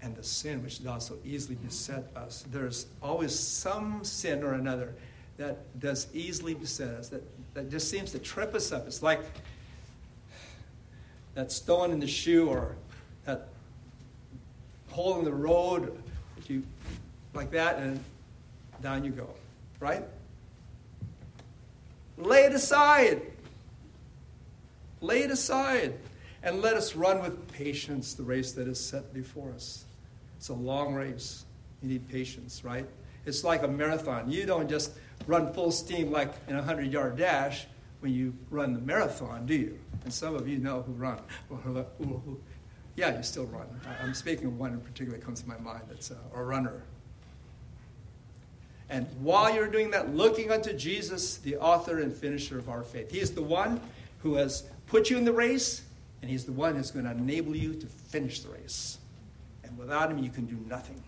And 0.08 0.16
the 0.16 0.24
sin 0.24 0.64
which 0.64 0.82
does 0.82 1.08
so 1.08 1.18
easily 1.26 1.56
beset 1.56 2.10
us. 2.16 2.46
There's 2.50 2.86
always 3.04 3.38
some 3.38 4.06
sin 4.06 4.42
or 4.42 4.54
another 4.54 4.96
that 5.36 5.58
does 5.82 6.08
easily 6.14 6.54
beset 6.54 6.92
us, 6.92 7.10
that, 7.10 7.24
that 7.54 7.70
just 7.70 7.92
seems 7.92 8.14
to 8.14 8.20
trip 8.20 8.56
us 8.56 8.72
up. 8.72 8.88
It's 8.88 9.04
like 9.04 9.20
that 11.36 11.52
stone 11.52 11.92
in 11.92 12.00
the 12.00 12.08
shoe 12.08 12.48
or 12.48 12.78
that 13.26 13.50
hole 14.92 15.20
in 15.20 15.26
the 15.26 15.34
road, 15.34 16.02
you 16.48 16.64
like 17.34 17.52
that, 17.52 17.78
and 17.80 18.02
down 18.82 19.04
you 19.04 19.12
go, 19.12 19.28
right? 19.82 20.06
Lay 22.18 22.46
it 22.46 22.54
aside. 22.54 23.24
Lay 25.02 25.24
it 25.24 25.32
aside. 25.32 25.96
And 26.44 26.62
let 26.62 26.76
us 26.76 26.96
run 26.96 27.22
with 27.22 27.52
patience 27.52 28.14
the 28.14 28.24
race 28.24 28.54
that 28.54 28.70
is 28.70 28.80
set 28.80 29.14
before 29.14 29.52
us. 29.52 29.84
It's 30.38 30.50
a 30.50 30.53
long 30.53 30.94
race. 30.94 31.46
You 31.82 31.89
need 31.89 32.08
patience, 32.08 32.63
right? 32.63 32.88
It's 33.25 33.44
like 33.44 33.63
a 33.63 33.67
marathon. 33.67 34.32
You 34.32 34.46
don't 34.46 34.70
just 34.70 34.94
run 35.25 35.51
full 35.53 35.72
steam 35.72 36.12
like 36.12 36.34
in 36.48 36.56
a 36.56 36.60
100 36.60 36.91
yard 36.91 37.17
dash 37.17 37.67
when 38.00 38.13
you 38.13 38.34
run 38.50 38.74
the 38.74 38.79
marathon, 38.79 39.46
do 39.46 39.56
you? 39.56 39.79
And 40.03 40.13
some 40.13 40.36
of 40.36 40.48
you 40.48 40.60
know 40.60 40.82
who 40.84 40.94
run. 40.94 41.20
Yeah, 42.98 43.15
you 43.15 43.22
still 43.22 43.46
run. 43.46 43.67
I'm 44.01 44.15
speaking 44.15 44.48
of 44.48 44.58
one 44.58 44.74
in 44.74 44.82
particular 44.82 45.20
that 45.20 45.24
comes 45.24 45.41
to 45.44 45.48
my 45.48 45.58
mind 45.60 45.84
that's 45.88 46.10
a, 46.10 46.41
runner. 46.41 46.82
And 48.89 49.06
while 49.22 49.53
you're 49.53 49.67
doing 49.67 49.91
that, 49.91 50.15
looking 50.15 50.51
unto 50.51 50.74
Jesus, 50.74 51.38
the 51.38 51.58
author 51.58 52.00
and 52.00 52.12
finisher 52.12 52.58
of 52.58 52.70
our 52.70 52.82
faith. 52.82 53.12
He 53.12 53.20
is 53.20 53.32
the 53.32 53.44
one 53.44 53.79
who 54.24 54.34
has 54.36 54.63
put 54.88 55.12
you 55.12 55.17
in 55.17 55.25
the 55.25 55.32
race, 55.32 55.84
and 56.24 56.32
He's 56.32 56.46
the 56.46 56.51
one 56.51 56.75
who's 56.75 56.89
going 56.89 57.06
to 57.06 57.12
enable 57.12 57.56
you 57.56 57.75
to 57.75 57.86
finish 57.86 58.39
the 58.39 58.50
race. 58.50 58.98
Without 59.78 60.12
Him, 60.12 60.18
you 60.18 60.30
can 60.30 60.46
do 60.46 60.58
nothing. 60.68 61.02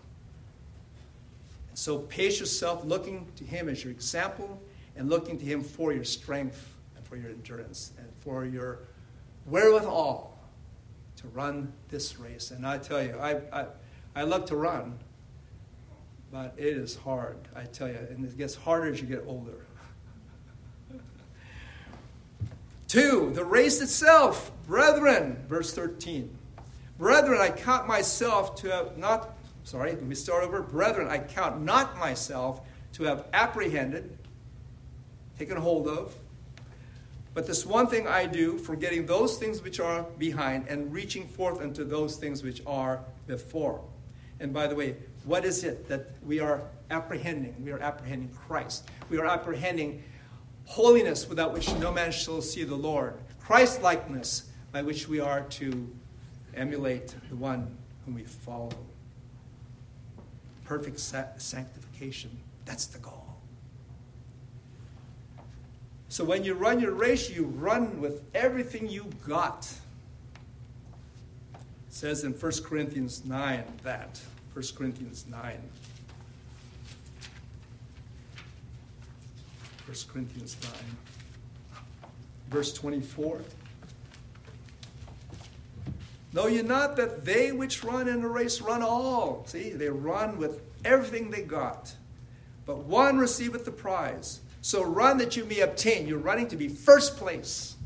And 1.68 1.78
so 1.78 1.98
pace 1.98 2.40
yourself 2.40 2.84
looking 2.84 3.26
to 3.36 3.44
Him 3.44 3.68
as 3.68 3.82
your 3.84 3.92
example 3.92 4.60
and 4.96 5.08
looking 5.08 5.38
to 5.38 5.44
Him 5.44 5.62
for 5.62 5.92
your 5.92 6.04
strength 6.04 6.74
and 6.96 7.06
for 7.06 7.16
your 7.16 7.30
endurance 7.30 7.92
and 7.98 8.08
for 8.16 8.44
your 8.44 8.80
wherewithal 9.46 10.38
to 11.16 11.28
run 11.28 11.72
this 11.88 12.18
race. 12.18 12.50
And 12.50 12.66
I 12.66 12.78
tell 12.78 13.02
you, 13.02 13.16
I, 13.20 13.40
I, 13.52 13.66
I 14.14 14.22
love 14.22 14.46
to 14.46 14.56
run. 14.56 14.98
But 16.32 16.54
it 16.56 16.76
is 16.76 16.94
hard, 16.94 17.36
I 17.56 17.64
tell 17.64 17.88
you, 17.88 17.98
and 18.08 18.24
it 18.24 18.38
gets 18.38 18.54
harder 18.54 18.92
as 18.92 19.00
you 19.00 19.06
get 19.08 19.24
older. 19.26 19.66
Two, 22.88 23.32
the 23.34 23.44
race 23.44 23.80
itself, 23.80 24.52
brethren, 24.66 25.44
verse 25.48 25.72
13. 25.72 26.38
Brethren, 27.00 27.40
I 27.40 27.48
count 27.48 27.88
myself 27.88 28.56
to 28.56 28.70
have 28.70 28.98
not, 28.98 29.34
sorry, 29.64 29.92
let 29.92 30.02
me 30.02 30.14
start 30.14 30.44
over. 30.44 30.60
Brethren, 30.60 31.08
I 31.08 31.16
count 31.16 31.62
not 31.62 31.98
myself 31.98 32.60
to 32.92 33.04
have 33.04 33.24
apprehended, 33.32 34.18
taken 35.38 35.56
hold 35.56 35.88
of, 35.88 36.14
but 37.32 37.46
this 37.46 37.64
one 37.64 37.86
thing 37.86 38.06
I 38.06 38.26
do, 38.26 38.58
forgetting 38.58 39.06
those 39.06 39.38
things 39.38 39.62
which 39.62 39.80
are 39.80 40.02
behind 40.18 40.68
and 40.68 40.92
reaching 40.92 41.26
forth 41.26 41.62
unto 41.62 41.84
those 41.84 42.16
things 42.16 42.42
which 42.42 42.60
are 42.66 43.02
before. 43.26 43.82
And 44.38 44.52
by 44.52 44.66
the 44.66 44.74
way, 44.74 44.96
what 45.24 45.46
is 45.46 45.64
it 45.64 45.88
that 45.88 46.10
we 46.22 46.38
are 46.38 46.60
apprehending? 46.90 47.64
We 47.64 47.72
are 47.72 47.80
apprehending 47.80 48.28
Christ. 48.46 48.90
We 49.08 49.16
are 49.16 49.26
apprehending 49.26 50.02
holiness 50.66 51.30
without 51.30 51.54
which 51.54 51.72
no 51.76 51.92
man 51.92 52.12
shall 52.12 52.42
see 52.42 52.64
the 52.64 52.74
Lord. 52.74 53.14
Christ 53.38 53.80
likeness 53.80 54.50
by 54.70 54.82
which 54.82 55.08
we 55.08 55.18
are 55.18 55.40
to 55.40 55.88
emulate 56.54 57.14
the 57.28 57.36
one 57.36 57.76
whom 58.04 58.14
we 58.14 58.24
follow. 58.24 58.70
Perfect 60.64 60.98
sanctification. 60.98 62.30
That's 62.64 62.86
the 62.86 62.98
goal. 62.98 63.26
So 66.08 66.24
when 66.24 66.42
you 66.44 66.54
run 66.54 66.80
your 66.80 66.92
race, 66.92 67.30
you 67.30 67.44
run 67.44 68.00
with 68.00 68.24
everything 68.34 68.88
you 68.88 69.06
got. 69.26 69.72
It 71.54 71.60
says 71.88 72.24
in 72.24 72.32
1 72.32 72.52
Corinthians 72.64 73.24
9 73.24 73.64
that. 73.84 74.20
1 74.52 74.64
Corinthians 74.76 75.26
9. 75.30 75.40
1 79.86 79.96
Corinthians 80.12 80.56
9. 80.62 80.72
Verse 82.48 82.72
24. 82.72 83.40
Know 86.32 86.46
ye 86.46 86.62
not 86.62 86.96
that 86.96 87.24
they 87.24 87.52
which 87.52 87.82
run 87.82 88.08
in 88.08 88.22
a 88.22 88.28
race 88.28 88.60
run 88.60 88.82
all? 88.82 89.44
See, 89.46 89.70
they 89.70 89.88
run 89.88 90.38
with 90.38 90.62
everything 90.84 91.30
they 91.30 91.42
got. 91.42 91.94
But 92.66 92.84
one 92.84 93.18
receiveth 93.18 93.64
the 93.64 93.72
prize. 93.72 94.40
So 94.62 94.84
run 94.84 95.18
that 95.18 95.36
you 95.36 95.44
may 95.44 95.60
obtain. 95.60 96.06
You're 96.06 96.18
running 96.18 96.48
to 96.48 96.56
be 96.56 96.68
first 96.68 97.16
place. 97.16 97.76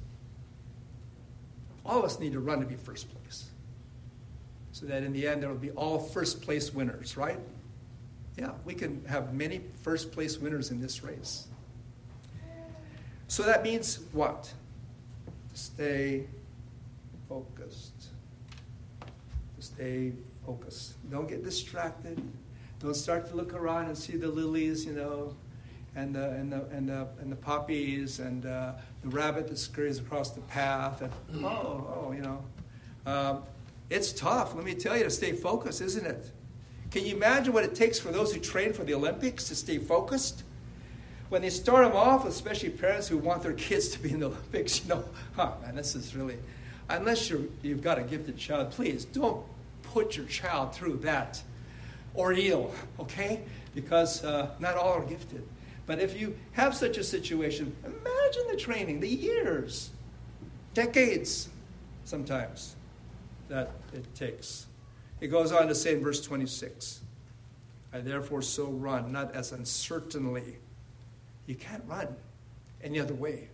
All 1.86 1.98
of 1.98 2.04
us 2.04 2.18
need 2.18 2.32
to 2.32 2.40
run 2.40 2.60
to 2.60 2.66
be 2.66 2.76
first 2.76 3.10
place 3.10 3.44
so 4.74 4.86
that 4.86 5.04
in 5.04 5.12
the 5.12 5.26
end 5.26 5.42
there 5.42 5.48
will 5.48 5.56
be 5.56 5.70
all 5.70 6.00
first 6.00 6.42
place 6.42 6.74
winners, 6.74 7.16
right? 7.16 7.38
Yeah, 8.36 8.50
we 8.64 8.74
can 8.74 9.04
have 9.04 9.32
many 9.32 9.60
first 9.82 10.10
place 10.10 10.36
winners 10.36 10.72
in 10.72 10.80
this 10.80 11.04
race. 11.04 11.46
So 13.28 13.44
that 13.44 13.62
means 13.62 14.00
what? 14.10 14.52
Stay 15.54 16.26
focused. 17.28 18.08
Stay 19.74 20.12
focused. 20.46 20.94
Don't 21.10 21.28
get 21.28 21.42
distracted. 21.42 22.20
Don't 22.80 22.94
start 22.94 23.28
to 23.30 23.36
look 23.36 23.54
around 23.54 23.86
and 23.86 23.96
see 23.96 24.16
the 24.16 24.28
lilies, 24.28 24.84
you 24.84 24.92
know, 24.92 25.34
and 25.96 26.14
the, 26.14 26.30
and 26.30 26.52
the, 26.52 26.64
and 26.66 26.88
the, 26.88 27.08
and 27.20 27.32
the 27.32 27.36
poppies 27.36 28.20
and 28.20 28.46
uh, 28.46 28.72
the 29.02 29.08
rabbit 29.08 29.48
that 29.48 29.58
scurries 29.58 29.98
across 29.98 30.30
the 30.30 30.42
path. 30.42 31.02
And, 31.02 31.12
oh, 31.44 32.06
oh, 32.06 32.12
you 32.12 32.22
know. 32.22 32.44
Um, 33.06 33.42
it's 33.90 34.12
tough, 34.12 34.54
let 34.54 34.64
me 34.64 34.74
tell 34.74 34.96
you, 34.96 35.04
to 35.04 35.10
stay 35.10 35.32
focused, 35.32 35.80
isn't 35.80 36.06
it? 36.06 36.30
Can 36.90 37.04
you 37.04 37.16
imagine 37.16 37.52
what 37.52 37.64
it 37.64 37.74
takes 37.74 37.98
for 37.98 38.12
those 38.12 38.32
who 38.32 38.40
train 38.40 38.72
for 38.72 38.84
the 38.84 38.94
Olympics 38.94 39.48
to 39.48 39.54
stay 39.54 39.78
focused? 39.78 40.44
When 41.28 41.42
they 41.42 41.50
start 41.50 41.86
them 41.86 41.96
off, 41.96 42.26
especially 42.26 42.70
parents 42.70 43.08
who 43.08 43.18
want 43.18 43.42
their 43.42 43.52
kids 43.66 43.88
to 43.88 43.98
be 43.98 44.10
in 44.10 44.20
the 44.20 44.26
Olympics, 44.26 44.82
you 44.82 44.90
know, 44.90 45.04
huh, 45.36 45.52
man, 45.62 45.74
this 45.74 45.94
is 45.94 46.14
really, 46.14 46.38
unless 46.88 47.28
you're, 47.28 47.42
you've 47.62 47.82
got 47.82 47.98
a 47.98 48.02
gifted 48.02 48.38
child, 48.38 48.70
please 48.70 49.04
don't 49.04 49.44
put 49.94 50.16
your 50.16 50.26
child 50.26 50.74
through 50.74 50.96
that 50.96 51.40
ordeal, 52.16 52.74
okay? 52.98 53.42
Because 53.76 54.24
uh, 54.24 54.50
not 54.58 54.74
all 54.74 54.94
are 54.94 55.04
gifted. 55.04 55.46
But 55.86 56.00
if 56.00 56.20
you 56.20 56.36
have 56.52 56.74
such 56.74 56.98
a 56.98 57.04
situation, 57.04 57.74
imagine 57.84 58.42
the 58.50 58.56
training, 58.56 58.98
the 58.98 59.08
years, 59.08 59.90
decades 60.74 61.48
sometimes 62.04 62.74
that 63.48 63.70
it 63.92 64.12
takes. 64.16 64.66
It 65.20 65.28
goes 65.28 65.52
on 65.52 65.68
to 65.68 65.74
say 65.74 65.94
in 65.94 66.02
verse 66.02 66.20
26 66.20 67.00
I 67.92 68.00
therefore 68.00 68.42
so 68.42 68.64
run, 68.64 69.12
not 69.12 69.36
as 69.36 69.52
uncertainly. 69.52 70.56
You 71.46 71.54
can't 71.54 71.84
run 71.86 72.08
any 72.82 72.98
other 72.98 73.14
way. 73.14 73.50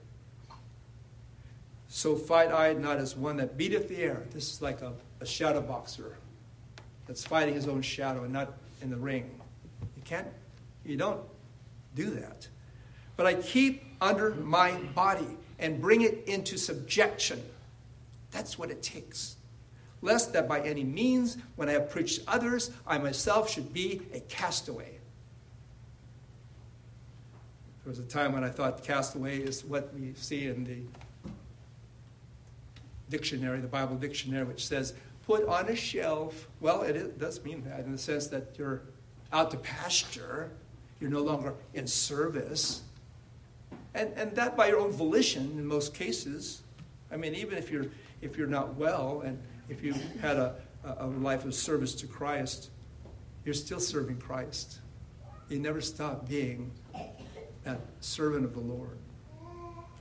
So 1.89 2.17
fight 2.17 2.51
I 2.51 2.73
not 2.73 2.97
as 2.97 3.15
one 3.15 3.37
that 3.37 3.59
beateth 3.59 3.91
the 3.91 3.99
air. 3.99 4.23
This 4.33 4.51
is 4.51 4.63
like 4.63 4.81
a, 4.81 4.95
a 5.21 5.27
shadow 5.27 5.61
boxer 5.61 6.17
that's 7.11 7.25
fighting 7.25 7.55
his 7.55 7.67
own 7.67 7.83
shadow 7.83 8.23
and 8.23 8.33
not 8.33 8.53
in 8.83 8.89
the 8.89 8.97
ring. 8.97 9.29
You 9.97 10.03
can't, 10.05 10.29
you 10.85 10.97
don't 10.97 11.21
do 11.97 12.09
that. 12.11 12.47
But 13.17 13.27
I 13.27 13.35
keep 13.35 13.83
under 14.01 14.31
my 14.37 14.75
body 14.95 15.27
and 15.59 15.81
bring 15.81 16.03
it 16.03 16.23
into 16.29 16.57
subjection. 16.57 17.43
That's 18.31 18.57
what 18.57 18.71
it 18.71 18.81
takes 18.81 19.35
lest 20.03 20.33
that 20.33 20.49
by 20.49 20.61
any 20.61 20.85
means, 20.85 21.37
when 21.57 21.69
I 21.69 21.73
have 21.73 21.91
preached 21.91 22.23
others, 22.27 22.71
I 22.87 22.99
myself 22.99 23.51
should 23.51 23.73
be 23.73 24.01
a 24.15 24.21
castaway. 24.21 24.99
There 27.85 27.91
was 27.91 27.99
a 27.99 28.05
time 28.05 28.33
when 28.33 28.45
I 28.45 28.49
thought 28.49 28.83
castaway 28.85 29.41
is 29.41 29.65
what 29.65 29.93
we 29.93 30.15
see 30.15 30.47
in 30.47 30.65
the 30.65 30.79
dictionary, 33.11 33.61
the 33.61 33.69
Bible 33.69 33.97
dictionary, 33.97 34.45
which 34.45 34.67
says, 34.67 34.95
put 35.31 35.47
on 35.47 35.69
a 35.69 35.77
shelf. 35.77 36.49
Well, 36.59 36.83
it, 36.83 36.97
is, 36.97 37.09
does 37.11 37.45
mean 37.45 37.63
that 37.63 37.81
in 37.81 37.93
the 37.93 37.99
sense 37.99 38.27
that 38.29 38.57
you're 38.59 38.83
out 39.33 39.53
to 39.53 39.59
pasture, 39.59 40.51
you're 40.99 41.11
no 41.11 41.23
longer 41.23 41.55
in 41.73 41.87
service. 41.87 42.83
And, 43.95 44.13
and 44.17 44.35
that 44.35 44.57
by 44.57 44.67
your 44.67 44.81
own 44.81 44.91
volition 44.91 45.53
in 45.53 45.65
most 45.65 45.95
cases. 45.95 46.63
I 47.13 47.17
mean, 47.17 47.37
even 47.37 47.59
if 47.59 47.71
you're, 47.71 47.87
if 48.21 48.37
you're 48.37 48.49
not 48.49 48.75
well 48.75 49.23
and 49.25 49.41
if 49.69 49.85
you 49.85 49.95
had 50.21 50.37
a, 50.37 50.57
a 50.85 51.07
life 51.07 51.45
of 51.45 51.55
service 51.55 51.95
to 51.97 52.09
Christ, 52.09 52.71
you're 53.45 53.55
still 53.55 53.79
serving 53.79 54.19
Christ. 54.19 54.81
You 55.49 55.61
never 55.61 55.81
stop 55.81 56.29
being 56.29 56.73
that 57.63 57.79
servant 58.01 58.45
of 58.45 58.55
the 58.55 58.61
Lord. 58.61 58.99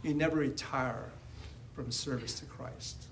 You 0.02 0.16
never 0.16 0.38
retire 0.38 1.12
from 1.76 1.92
service 1.92 2.40
to 2.40 2.46
Christ. 2.46 3.09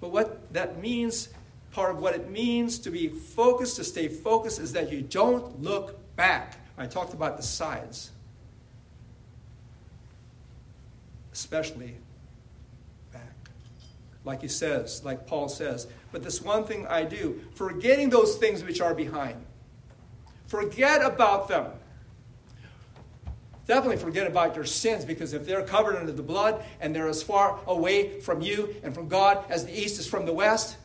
But 0.00 0.10
what 0.10 0.52
that 0.52 0.80
means, 0.80 1.28
part 1.72 1.90
of 1.90 2.00
what 2.00 2.14
it 2.14 2.30
means 2.30 2.78
to 2.80 2.90
be 2.90 3.08
focused, 3.08 3.76
to 3.76 3.84
stay 3.84 4.08
focused, 4.08 4.60
is 4.60 4.72
that 4.72 4.92
you 4.92 5.02
don't 5.02 5.60
look 5.60 5.98
back. 6.16 6.56
I 6.76 6.86
talked 6.86 7.14
about 7.14 7.36
the 7.36 7.42
sides, 7.42 8.12
especially 11.32 11.96
back. 13.12 13.50
Like 14.24 14.42
he 14.42 14.48
says, 14.48 15.04
like 15.04 15.26
Paul 15.26 15.48
says, 15.48 15.88
but 16.12 16.22
this 16.22 16.40
one 16.40 16.64
thing 16.64 16.86
I 16.86 17.04
do, 17.04 17.40
forgetting 17.54 18.10
those 18.10 18.36
things 18.36 18.62
which 18.62 18.80
are 18.80 18.94
behind. 18.94 19.44
Forget 20.46 21.04
about 21.04 21.48
them. 21.48 21.66
Definitely 23.68 23.98
forget 23.98 24.26
about 24.26 24.56
your 24.56 24.64
sins 24.64 25.04
because 25.04 25.34
if 25.34 25.44
they're 25.44 25.62
covered 25.62 25.96
under 25.96 26.10
the 26.10 26.22
blood 26.22 26.64
and 26.80 26.96
they're 26.96 27.06
as 27.06 27.22
far 27.22 27.60
away 27.66 28.18
from 28.20 28.40
you 28.40 28.74
and 28.82 28.94
from 28.94 29.08
God 29.08 29.44
as 29.50 29.66
the 29.66 29.78
east 29.78 30.00
is 30.00 30.06
from 30.06 30.24
the 30.24 30.32
west, 30.32 30.78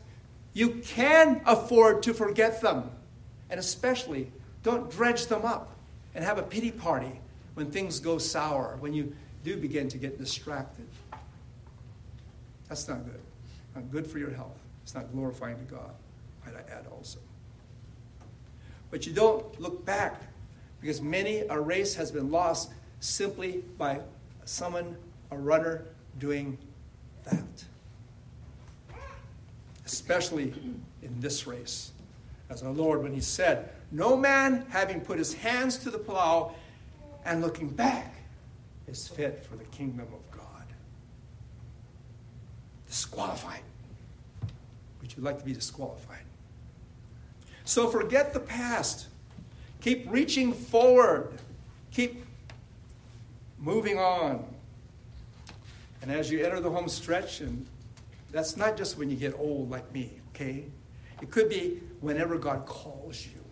you 0.54 0.82
can 0.84 1.42
afford 1.46 2.04
to 2.04 2.14
forget 2.14 2.62
them. 2.62 2.92
And 3.50 3.58
especially, 3.58 4.30
don't 4.64 4.92
dredge 4.92 5.28
them 5.28 5.46
up 5.46 5.78
and 6.14 6.26
have 6.26 6.38
a 6.38 6.44
pity 6.44 6.72
party 6.72 7.22
when 7.54 7.72
things 7.72 8.02
go 8.02 8.18
sour, 8.18 8.76
when 8.82 8.94
you 8.94 9.16
do 9.46 9.56
begin 9.56 9.88
to 9.88 9.98
get 9.98 10.18
distracted. 10.18 10.86
That's 12.68 12.86
not 12.90 13.06
good. 13.06 13.22
Not 13.76 13.92
good 13.94 14.06
for 14.06 14.20
your 14.20 14.32
health. 14.32 14.60
It's 14.84 14.94
not 14.94 15.10
glorifying 15.14 15.58
to 15.58 15.74
God, 15.74 15.92
might 16.46 16.56
I 16.56 16.70
add 16.70 16.88
also. 16.92 17.20
But 18.92 19.08
you 19.08 19.14
don't 19.14 19.58
look 19.62 19.86
back 19.86 20.22
because 20.84 21.02
many 21.02 21.46
a 21.50 21.58
race 21.58 21.96
has 21.96 22.12
been 22.12 22.30
lost 22.30 22.74
simply 23.00 23.64
by 23.78 24.02
someone, 24.44 24.98
a 25.32 25.38
runner, 25.38 25.86
doing 26.20 26.58
that. 27.24 27.64
Especially 29.86 30.54
in 31.02 31.22
this 31.22 31.48
race. 31.48 31.94
As 32.50 32.64
our 32.64 32.72
Lord, 32.72 33.02
when 33.02 33.14
He 33.14 33.22
said, 33.22 33.70
No 33.94 34.18
man 34.18 34.66
having 34.68 35.00
put 35.00 35.18
his 35.18 35.34
hands 35.34 35.78
to 35.78 35.90
the 35.90 35.98
plow 35.98 36.54
and 37.24 37.42
looking 37.42 37.70
back 37.70 38.14
is 38.86 39.08
fit 39.08 39.46
for 39.46 39.56
the 39.56 39.64
kingdom 39.66 40.08
of 40.14 40.38
God. 40.38 40.66
Disqualified. 42.90 43.62
Would 45.00 45.16
you 45.16 45.24
like 45.24 45.40
to 45.40 45.46
be 45.46 45.54
disqualified? 45.54 46.26
So 47.64 47.90
forget 47.90 48.34
the 48.34 48.42
past. 48.42 49.08
Keep 49.84 50.10
reaching 50.10 50.54
forward. 50.54 51.34
Keep 51.92 52.26
moving 53.60 54.00
on. 54.00 54.46
And 56.02 56.10
as 56.10 56.32
you 56.32 56.44
enter 56.44 56.62
the 56.62 56.70
home 56.70 56.88
stretch, 56.88 57.42
and 57.42 57.66
that's 58.32 58.56
not 58.56 58.78
just 58.78 58.98
when 58.98 59.10
you 59.10 59.18
get 59.18 59.38
old 59.38 59.70
like 59.70 59.94
me, 59.94 60.14
okay? 60.30 60.64
It 61.22 61.32
could 61.32 61.50
be 61.50 61.82
whenever 62.00 62.38
God 62.38 62.66
calls 62.66 63.26
you. 63.26 63.44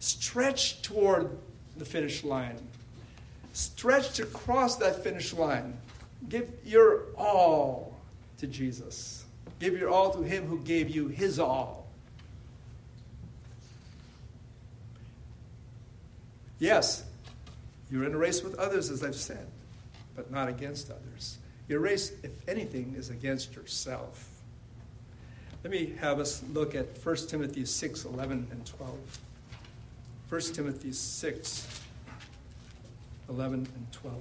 Stretch 0.00 0.82
toward 0.82 1.38
the 1.78 1.84
finish 1.86 2.22
line. 2.24 2.58
Stretch 3.54 4.12
to 4.16 4.26
cross 4.26 4.76
that 4.76 5.02
finish 5.02 5.32
line. 5.32 5.78
Give 6.28 6.52
your 6.62 7.06
all 7.16 7.96
to 8.36 8.46
Jesus. 8.46 9.24
Give 9.58 9.78
your 9.78 9.88
all 9.88 10.12
to 10.12 10.20
Him 10.20 10.46
who 10.46 10.60
gave 10.60 10.90
you 10.90 11.08
His 11.08 11.38
all. 11.38 11.87
Yes, 16.58 17.04
you're 17.90 18.04
in 18.04 18.14
a 18.14 18.18
race 18.18 18.42
with 18.42 18.58
others, 18.58 18.90
as 18.90 19.04
I've 19.04 19.14
said, 19.14 19.46
but 20.16 20.30
not 20.30 20.48
against 20.48 20.90
others. 20.90 21.38
Your 21.68 21.80
race, 21.80 22.12
if 22.22 22.32
anything, 22.48 22.94
is 22.96 23.10
against 23.10 23.54
yourself. 23.54 24.28
Let 25.62 25.70
me 25.72 25.94
have 26.00 26.18
us 26.18 26.42
look 26.52 26.74
at 26.74 26.86
1 27.04 27.16
Timothy 27.28 27.64
6 27.64 28.04
11 28.04 28.48
and 28.50 28.66
12. 28.66 29.18
1 30.28 30.40
Timothy 30.52 30.92
6 30.92 31.80
11 33.28 33.54
and 33.54 33.92
12. 33.92 34.14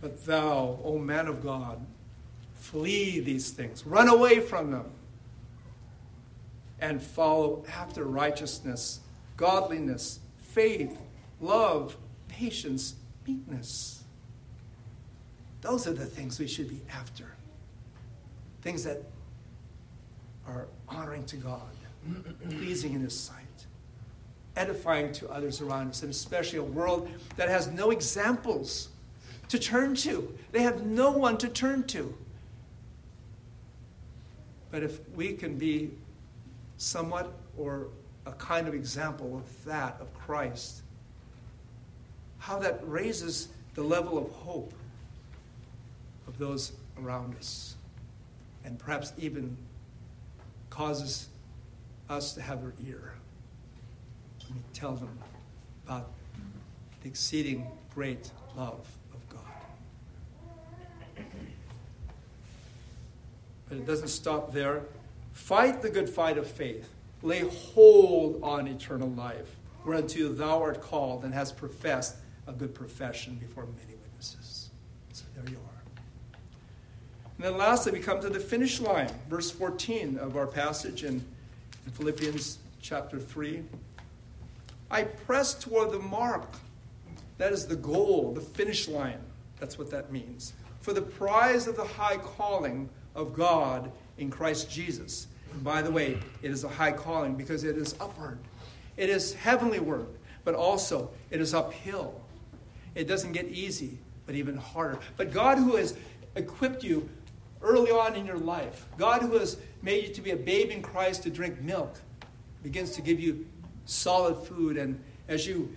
But 0.00 0.24
thou, 0.26 0.78
O 0.84 0.98
man 0.98 1.26
of 1.26 1.42
God, 1.42 1.84
flee 2.56 3.20
these 3.20 3.50
things, 3.50 3.86
run 3.86 4.08
away 4.08 4.40
from 4.40 4.70
them, 4.70 4.90
and 6.84 7.02
follow 7.02 7.64
after 7.74 8.04
righteousness, 8.04 9.00
godliness, 9.38 10.20
faith, 10.36 11.00
love, 11.40 11.96
patience, 12.28 12.96
meekness. 13.26 14.04
Those 15.62 15.86
are 15.86 15.94
the 15.94 16.04
things 16.04 16.38
we 16.38 16.46
should 16.46 16.68
be 16.68 16.82
after. 16.92 17.24
Things 18.60 18.84
that 18.84 19.02
are 20.46 20.68
honoring 20.86 21.24
to 21.24 21.36
God, 21.36 21.62
pleasing 22.50 22.92
in 22.92 23.00
His 23.00 23.18
sight, 23.18 23.64
edifying 24.54 25.10
to 25.14 25.28
others 25.30 25.62
around 25.62 25.88
us, 25.88 26.02
and 26.02 26.10
especially 26.10 26.58
a 26.58 26.62
world 26.62 27.08
that 27.36 27.48
has 27.48 27.68
no 27.68 27.92
examples 27.92 28.90
to 29.48 29.58
turn 29.58 29.94
to. 29.96 30.36
They 30.52 30.60
have 30.62 30.84
no 30.84 31.12
one 31.12 31.38
to 31.38 31.48
turn 31.48 31.84
to. 31.84 32.14
But 34.70 34.82
if 34.82 35.00
we 35.16 35.32
can 35.32 35.56
be 35.56 35.92
somewhat 36.76 37.32
or 37.56 37.88
a 38.26 38.32
kind 38.32 38.66
of 38.66 38.74
example 38.74 39.36
of 39.36 39.64
that, 39.64 39.96
of 40.00 40.12
Christ, 40.14 40.82
how 42.38 42.58
that 42.58 42.80
raises 42.82 43.48
the 43.74 43.82
level 43.82 44.18
of 44.18 44.30
hope 44.30 44.72
of 46.26 46.38
those 46.38 46.72
around 47.02 47.36
us, 47.36 47.76
and 48.64 48.78
perhaps 48.78 49.12
even 49.18 49.56
causes 50.70 51.28
us 52.08 52.34
to 52.34 52.42
have 52.42 52.62
our 52.62 52.74
ear 52.86 53.14
we 54.54 54.60
tell 54.72 54.94
them 54.94 55.18
about 55.86 56.10
the 57.02 57.08
exceeding 57.08 57.66
great 57.94 58.30
love 58.56 58.86
of 59.12 59.28
God. 59.28 61.24
But 63.68 63.78
it 63.78 63.86
doesn't 63.86 64.08
stop 64.08 64.52
there. 64.52 64.82
Fight 65.34 65.82
the 65.82 65.90
good 65.90 66.08
fight 66.08 66.38
of 66.38 66.46
faith. 66.46 66.88
Lay 67.22 67.40
hold 67.40 68.40
on 68.42 68.66
eternal 68.66 69.10
life, 69.10 69.56
whereunto 69.84 70.32
thou 70.32 70.62
art 70.62 70.80
called 70.80 71.24
and 71.24 71.34
hast 71.34 71.56
professed 71.56 72.16
a 72.46 72.52
good 72.52 72.74
profession 72.74 73.34
before 73.36 73.66
many 73.66 73.98
witnesses. 74.00 74.70
So 75.12 75.24
there 75.34 75.44
you 75.50 75.56
are. 75.56 76.38
And 77.36 77.46
then 77.46 77.58
lastly, 77.58 77.92
we 77.92 77.98
come 77.98 78.20
to 78.20 78.30
the 78.30 78.40
finish 78.40 78.80
line, 78.80 79.10
verse 79.28 79.50
14 79.50 80.18
of 80.18 80.36
our 80.36 80.46
passage 80.46 81.02
in, 81.02 81.24
in 81.84 81.92
Philippians 81.92 82.58
chapter 82.80 83.18
3. 83.18 83.62
I 84.90 85.02
press 85.02 85.54
toward 85.54 85.90
the 85.90 85.98
mark. 85.98 86.48
That 87.38 87.52
is 87.52 87.66
the 87.66 87.76
goal, 87.76 88.32
the 88.32 88.40
finish 88.40 88.86
line. 88.86 89.18
That's 89.58 89.78
what 89.78 89.90
that 89.90 90.12
means. 90.12 90.52
For 90.80 90.92
the 90.92 91.02
prize 91.02 91.66
of 91.66 91.76
the 91.76 91.84
high 91.84 92.18
calling 92.18 92.88
of 93.14 93.34
God 93.34 93.90
in 94.18 94.30
Christ 94.30 94.70
Jesus. 94.70 95.26
And 95.52 95.62
by 95.62 95.82
the 95.82 95.90
way, 95.90 96.18
it 96.42 96.50
is 96.50 96.64
a 96.64 96.68
high 96.68 96.92
calling 96.92 97.34
because 97.34 97.64
it 97.64 97.76
is 97.76 97.94
upward, 98.00 98.38
it 98.96 99.08
is 99.08 99.34
heavenly 99.34 99.80
work, 99.80 100.08
but 100.44 100.54
also 100.54 101.10
it 101.30 101.40
is 101.40 101.54
uphill. 101.54 102.20
It 102.94 103.08
doesn't 103.08 103.32
get 103.32 103.46
easy, 103.46 103.98
but 104.26 104.34
even 104.34 104.56
harder. 104.56 104.98
But 105.16 105.32
God, 105.32 105.58
who 105.58 105.76
has 105.76 105.96
equipped 106.36 106.84
you 106.84 107.08
early 107.60 107.90
on 107.90 108.14
in 108.14 108.26
your 108.26 108.38
life, 108.38 108.86
God, 108.98 109.22
who 109.22 109.38
has 109.38 109.56
made 109.82 110.08
you 110.08 110.14
to 110.14 110.20
be 110.20 110.30
a 110.30 110.36
babe 110.36 110.70
in 110.70 110.82
Christ 110.82 111.24
to 111.24 111.30
drink 111.30 111.60
milk, 111.60 111.98
begins 112.62 112.90
to 112.92 113.02
give 113.02 113.18
you 113.18 113.46
solid 113.84 114.36
food. 114.46 114.76
And 114.76 115.02
as 115.28 115.46
you 115.46 115.74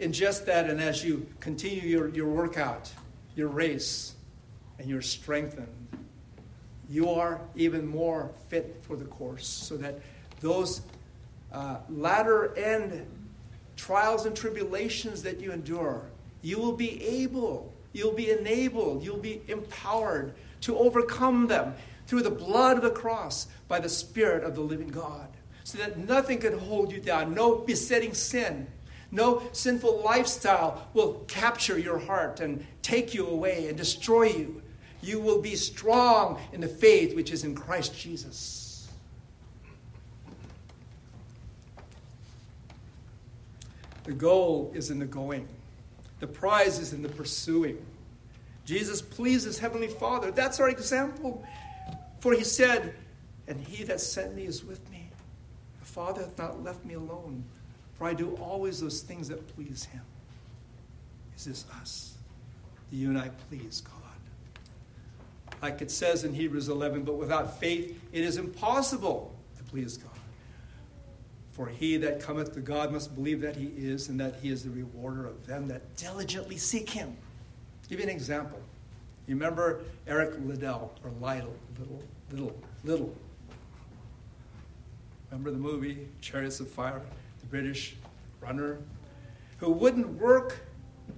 ingest 0.00 0.46
that 0.46 0.70
and 0.70 0.80
as 0.80 1.04
you 1.04 1.26
continue 1.40 1.82
your, 1.82 2.08
your 2.08 2.26
workout, 2.26 2.92
your 3.36 3.48
race, 3.48 4.14
and 4.78 4.88
you're 4.88 5.02
strengthened, 5.02 5.83
you 6.88 7.10
are 7.10 7.40
even 7.56 7.86
more 7.86 8.30
fit 8.48 8.80
for 8.82 8.96
the 8.96 9.04
course 9.04 9.46
so 9.46 9.76
that 9.76 10.00
those 10.40 10.82
uh, 11.52 11.78
latter 11.88 12.56
end 12.56 13.06
trials 13.76 14.26
and 14.26 14.36
tribulations 14.36 15.22
that 15.22 15.40
you 15.40 15.52
endure, 15.52 16.02
you 16.42 16.58
will 16.58 16.72
be 16.72 17.02
able, 17.04 17.72
you'll 17.92 18.12
be 18.12 18.30
enabled, 18.30 19.02
you'll 19.02 19.16
be 19.16 19.40
empowered 19.48 20.34
to 20.60 20.76
overcome 20.78 21.46
them 21.46 21.74
through 22.06 22.22
the 22.22 22.30
blood 22.30 22.76
of 22.76 22.82
the 22.82 22.90
cross 22.90 23.46
by 23.68 23.78
the 23.78 23.88
Spirit 23.88 24.44
of 24.44 24.54
the 24.54 24.60
living 24.60 24.88
God. 24.88 25.28
So 25.64 25.78
that 25.78 25.96
nothing 25.96 26.38
can 26.38 26.58
hold 26.58 26.92
you 26.92 27.00
down, 27.00 27.34
no 27.34 27.56
besetting 27.56 28.12
sin, 28.12 28.66
no 29.10 29.42
sinful 29.52 30.02
lifestyle 30.04 30.88
will 30.92 31.24
capture 31.28 31.78
your 31.78 31.98
heart 31.98 32.40
and 32.40 32.66
take 32.82 33.14
you 33.14 33.26
away 33.26 33.68
and 33.68 33.76
destroy 33.76 34.24
you. 34.24 34.62
You 35.04 35.20
will 35.20 35.42
be 35.42 35.54
strong 35.54 36.40
in 36.54 36.62
the 36.62 36.68
faith 36.68 37.14
which 37.14 37.30
is 37.30 37.44
in 37.44 37.54
Christ 37.54 37.94
Jesus. 37.94 38.88
The 44.04 44.12
goal 44.12 44.72
is 44.74 44.90
in 44.90 44.98
the 44.98 45.04
going, 45.04 45.46
the 46.20 46.26
prize 46.26 46.78
is 46.78 46.94
in 46.94 47.02
the 47.02 47.08
pursuing. 47.10 47.84
Jesus 48.64 49.02
pleases 49.02 49.58
Heavenly 49.58 49.88
Father. 49.88 50.30
That's 50.30 50.58
our 50.58 50.70
example. 50.70 51.44
For 52.20 52.32
he 52.32 52.44
said, 52.44 52.94
And 53.46 53.60
he 53.60 53.84
that 53.84 54.00
sent 54.00 54.34
me 54.34 54.46
is 54.46 54.64
with 54.64 54.90
me. 54.90 55.10
The 55.80 55.86
Father 55.86 56.22
hath 56.22 56.38
not 56.38 56.62
left 56.62 56.82
me 56.82 56.94
alone, 56.94 57.44
for 57.92 58.06
I 58.06 58.14
do 58.14 58.34
always 58.36 58.80
those 58.80 59.02
things 59.02 59.28
that 59.28 59.46
please 59.54 59.84
him. 59.84 60.00
Is 61.36 61.44
this 61.44 61.66
us? 61.82 62.16
Do 62.90 62.96
you 62.96 63.10
and 63.10 63.18
I 63.18 63.28
please 63.50 63.82
God? 63.82 64.03
Like 65.64 65.80
it 65.80 65.90
says 65.90 66.24
in 66.24 66.34
Hebrews 66.34 66.68
11, 66.68 67.04
but 67.04 67.14
without 67.14 67.58
faith 67.58 67.98
it 68.12 68.22
is 68.22 68.36
impossible 68.36 69.34
to 69.56 69.64
please 69.64 69.96
God. 69.96 70.12
For 71.52 71.68
he 71.68 71.96
that 71.96 72.20
cometh 72.20 72.52
to 72.52 72.60
God 72.60 72.92
must 72.92 73.14
believe 73.14 73.40
that 73.40 73.56
he 73.56 73.72
is, 73.74 74.10
and 74.10 74.20
that 74.20 74.34
he 74.42 74.50
is 74.50 74.62
the 74.62 74.68
rewarder 74.68 75.24
of 75.26 75.46
them 75.46 75.66
that 75.68 75.96
diligently 75.96 76.58
seek 76.58 76.90
him. 76.90 77.16
I'll 77.16 77.88
give 77.88 77.98
you 77.98 78.04
an 78.04 78.10
example. 78.10 78.60
You 79.26 79.36
remember 79.36 79.80
Eric 80.06 80.34
Liddell, 80.44 80.92
or 81.02 81.10
Lytle, 81.18 81.56
Little, 81.78 82.02
Little, 82.30 82.56
Little. 82.84 83.16
Remember 85.30 85.50
the 85.50 85.56
movie 85.56 86.08
Chariots 86.20 86.60
of 86.60 86.68
Fire? 86.68 87.00
The 87.40 87.46
British 87.46 87.96
runner 88.42 88.80
who 89.56 89.70
wouldn't 89.70 90.20
work, 90.20 90.58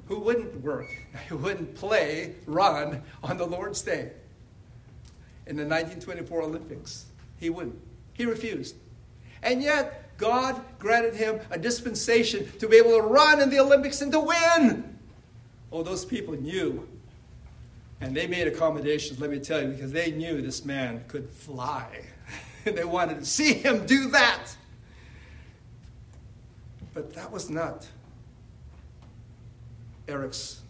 who 0.06 0.20
wouldn't 0.20 0.60
work, 0.62 0.86
who 1.28 1.36
wouldn't 1.36 1.74
play, 1.74 2.36
run 2.46 3.02
on 3.24 3.38
the 3.38 3.44
Lord's 3.44 3.82
Day 3.82 4.12
in 5.46 5.56
the 5.56 5.62
1924 5.62 6.42
Olympics. 6.42 7.06
He 7.38 7.50
wouldn't. 7.50 7.78
He 8.14 8.24
refused. 8.24 8.76
And 9.42 9.62
yet, 9.62 10.16
God 10.18 10.60
granted 10.78 11.14
him 11.14 11.40
a 11.50 11.58
dispensation 11.58 12.50
to 12.58 12.68
be 12.68 12.76
able 12.76 12.96
to 12.96 13.02
run 13.02 13.40
in 13.40 13.50
the 13.50 13.60
Olympics 13.60 14.00
and 14.00 14.10
to 14.12 14.20
win. 14.20 14.98
Oh, 15.70 15.82
those 15.82 16.04
people 16.04 16.34
knew. 16.34 16.88
And 18.00 18.14
they 18.14 18.26
made 18.26 18.46
accommodations, 18.46 19.20
let 19.20 19.30
me 19.30 19.38
tell 19.38 19.62
you, 19.62 19.68
because 19.68 19.92
they 19.92 20.10
knew 20.10 20.42
this 20.42 20.64
man 20.64 21.04
could 21.08 21.28
fly. 21.30 22.02
they 22.64 22.84
wanted 22.84 23.20
to 23.20 23.26
see 23.26 23.54
him 23.54 23.86
do 23.86 24.10
that. 24.10 24.48
But 26.92 27.14
that 27.14 27.30
was 27.30 27.50
not 27.50 27.86
Eric's 30.08 30.62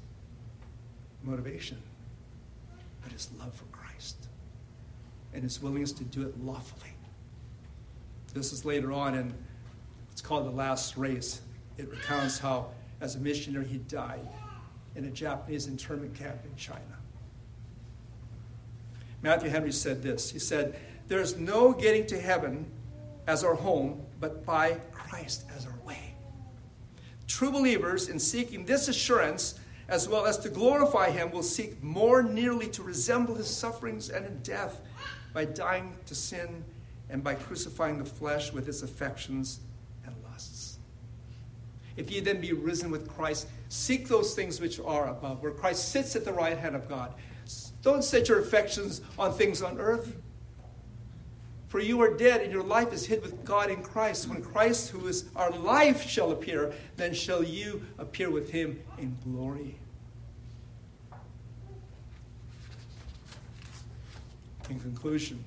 motivation, 1.22 1.78
but 3.02 3.12
his 3.12 3.28
love 3.38 3.54
for 3.54 3.64
Christ 3.66 4.26
and 5.36 5.44
his 5.44 5.60
willingness 5.60 5.92
to 5.92 6.02
do 6.02 6.22
it 6.22 6.42
lawfully. 6.42 6.94
This 8.32 8.54
is 8.54 8.64
later 8.64 8.90
on, 8.90 9.14
and 9.14 9.34
it's 10.10 10.22
called 10.22 10.46
The 10.46 10.50
Last 10.50 10.96
Race. 10.96 11.42
It 11.76 11.90
recounts 11.90 12.38
how, 12.38 12.68
as 13.02 13.16
a 13.16 13.18
missionary, 13.18 13.66
he 13.66 13.76
died 13.76 14.26
in 14.94 15.04
a 15.04 15.10
Japanese 15.10 15.66
internment 15.66 16.14
camp 16.14 16.38
in 16.46 16.56
China. 16.56 16.80
Matthew 19.20 19.50
Henry 19.50 19.72
said 19.72 20.02
this 20.02 20.30
He 20.30 20.38
said, 20.38 20.80
There's 21.06 21.36
no 21.36 21.72
getting 21.72 22.06
to 22.06 22.18
heaven 22.18 22.64
as 23.26 23.44
our 23.44 23.54
home, 23.54 24.00
but 24.18 24.46
by 24.46 24.80
Christ 24.90 25.44
as 25.54 25.66
our 25.66 25.78
way. 25.84 26.14
True 27.26 27.50
believers, 27.50 28.08
in 28.08 28.18
seeking 28.18 28.64
this 28.64 28.88
assurance, 28.88 29.60
as 29.88 30.08
well 30.08 30.24
as 30.24 30.38
to 30.38 30.48
glorify 30.48 31.10
Him, 31.10 31.30
will 31.30 31.42
seek 31.42 31.82
more 31.82 32.22
nearly 32.22 32.68
to 32.68 32.82
resemble 32.82 33.34
His 33.34 33.54
sufferings 33.54 34.08
and 34.08 34.42
death 34.42 34.80
by 35.36 35.44
dying 35.44 35.94
to 36.06 36.14
sin 36.14 36.64
and 37.10 37.22
by 37.22 37.34
crucifying 37.34 37.98
the 37.98 38.04
flesh 38.06 38.54
with 38.54 38.66
its 38.70 38.80
affections 38.80 39.60
and 40.06 40.14
lusts. 40.24 40.78
If 41.94 42.10
ye 42.10 42.20
then 42.20 42.40
be 42.40 42.54
risen 42.54 42.90
with 42.90 43.06
Christ, 43.06 43.46
seek 43.68 44.08
those 44.08 44.34
things 44.34 44.62
which 44.62 44.80
are 44.80 45.08
above, 45.08 45.42
where 45.42 45.52
Christ 45.52 45.90
sits 45.90 46.16
at 46.16 46.24
the 46.24 46.32
right 46.32 46.56
hand 46.56 46.74
of 46.74 46.88
God. 46.88 47.12
Don't 47.82 48.02
set 48.02 48.30
your 48.30 48.40
affections 48.40 49.02
on 49.18 49.34
things 49.34 49.60
on 49.60 49.78
earth. 49.78 50.16
For 51.66 51.80
you 51.80 52.00
are 52.00 52.16
dead, 52.16 52.40
and 52.40 52.50
your 52.50 52.64
life 52.64 52.94
is 52.94 53.04
hid 53.04 53.20
with 53.20 53.44
God 53.44 53.70
in 53.70 53.82
Christ. 53.82 54.30
When 54.30 54.40
Christ, 54.40 54.88
who 54.88 55.06
is 55.06 55.26
our 55.36 55.50
life, 55.50 56.08
shall 56.08 56.30
appear, 56.30 56.72
then 56.96 57.12
shall 57.12 57.44
you 57.44 57.84
appear 57.98 58.30
with 58.30 58.52
him 58.52 58.80
in 58.96 59.18
glory. 59.22 59.76
In 64.68 64.80
conclusion, 64.80 65.42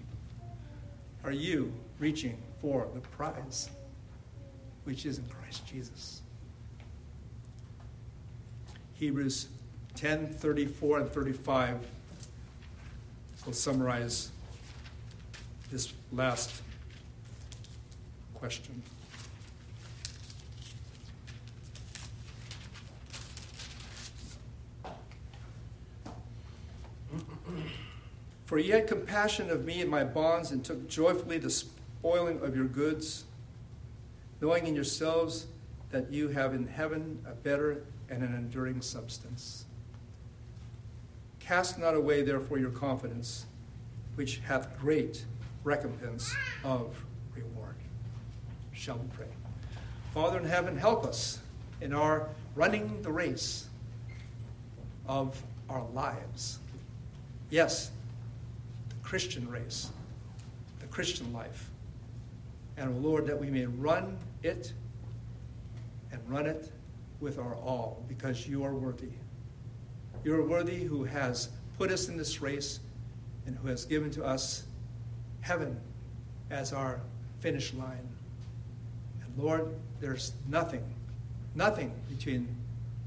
are 1.23 1.31
you 1.31 1.73
reaching 1.99 2.37
for 2.61 2.87
the 2.93 3.01
prize 3.01 3.69
which 4.85 5.05
is 5.05 5.17
in 5.17 5.25
Christ 5.25 5.65
Jesus? 5.67 6.21
Hebrews 8.93 9.47
10 9.95 10.27
34 10.27 10.99
and 10.99 11.09
35 11.09 11.87
will 13.45 13.53
summarize 13.53 14.31
this 15.71 15.93
last 16.11 16.61
question. 18.33 18.81
For 28.49 28.57
ye 28.57 28.71
had 28.71 28.87
compassion 28.87 29.51
of 29.51 29.63
me 29.63 29.79
and 29.79 29.91
my 29.91 30.03
bonds, 30.03 30.49
and 30.49 30.65
took 30.65 30.87
joyfully 30.89 31.37
the 31.37 31.51
spoiling 31.51 32.41
of 32.41 32.55
your 32.55 32.65
goods, 32.65 33.25
knowing 34.41 34.65
in 34.65 34.73
yourselves 34.73 35.45
that 35.91 36.11
you 36.11 36.29
have 36.29 36.55
in 36.55 36.65
heaven 36.65 37.23
a 37.27 37.35
better 37.35 37.83
and 38.09 38.23
an 38.23 38.33
enduring 38.33 38.81
substance. 38.81 39.65
Cast 41.39 41.77
not 41.77 41.93
away, 41.93 42.23
therefore, 42.23 42.57
your 42.57 42.71
confidence, 42.71 43.45
which 44.15 44.39
hath 44.39 44.75
great 44.79 45.25
recompense 45.63 46.33
of 46.63 47.05
reward. 47.35 47.75
Shall 48.73 48.97
we 48.97 49.07
pray? 49.15 49.27
Father 50.11 50.39
in 50.39 50.45
heaven, 50.45 50.75
help 50.75 51.05
us 51.05 51.37
in 51.81 51.93
our 51.93 52.27
running 52.55 53.03
the 53.03 53.11
race 53.11 53.67
of 55.05 55.39
our 55.69 55.85
lives. 55.93 56.57
Yes, 57.51 57.91
Christian 59.09 59.49
race, 59.49 59.89
the 60.79 60.85
Christian 60.85 61.33
life. 61.33 61.71
And, 62.77 62.89
oh 62.89 62.99
Lord, 62.99 63.25
that 63.25 63.39
we 63.39 63.49
may 63.49 63.65
run 63.65 64.19
it 64.43 64.71
and 66.11 66.21
run 66.29 66.45
it 66.45 66.71
with 67.19 67.39
our 67.39 67.55
all 67.55 68.05
because 68.07 68.47
you 68.47 68.63
are 68.63 68.75
worthy. 68.75 69.09
You 70.23 70.35
are 70.35 70.45
worthy 70.45 70.83
who 70.83 71.05
has 71.05 71.49
put 71.79 71.89
us 71.89 72.07
in 72.07 72.17
this 72.17 72.39
race 72.39 72.81
and 73.47 73.57
who 73.57 73.67
has 73.67 73.83
given 73.83 74.11
to 74.11 74.23
us 74.23 74.65
heaven 75.41 75.81
as 76.51 76.71
our 76.71 77.01
finish 77.39 77.73
line. 77.73 78.07
And 79.23 79.43
Lord, 79.43 79.73
there's 79.99 80.33
nothing, 80.47 80.83
nothing 81.55 81.91
between 82.09 82.47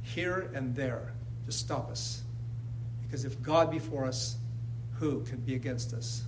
here 0.02 0.50
and 0.52 0.74
there 0.74 1.12
to 1.46 1.52
stop 1.52 1.90
us. 1.92 2.24
Because 3.04 3.24
if 3.24 3.40
God 3.40 3.70
be 3.70 3.78
for 3.78 4.04
us, 4.04 4.34
who 4.98 5.22
can 5.24 5.38
be 5.38 5.55
against 5.55 5.92
us? 5.92 6.22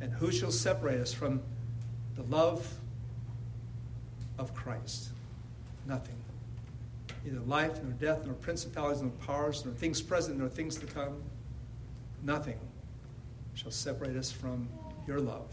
And 0.00 0.12
who 0.12 0.30
shall 0.30 0.50
separate 0.50 1.00
us 1.00 1.12
from 1.12 1.42
the 2.14 2.22
love 2.24 2.70
of 4.38 4.54
Christ? 4.54 5.10
Nothing. 5.86 6.16
Neither 7.24 7.40
life, 7.40 7.82
nor 7.82 7.92
death, 7.92 8.24
nor 8.24 8.34
principalities, 8.34 9.02
nor 9.02 9.10
powers, 9.10 9.64
nor 9.64 9.74
things 9.74 10.00
present, 10.02 10.38
nor 10.38 10.48
things 10.48 10.76
to 10.76 10.86
come. 10.86 11.22
Nothing 12.22 12.58
shall 13.54 13.70
separate 13.70 14.16
us 14.16 14.30
from 14.30 14.68
your 15.06 15.20
love, 15.20 15.52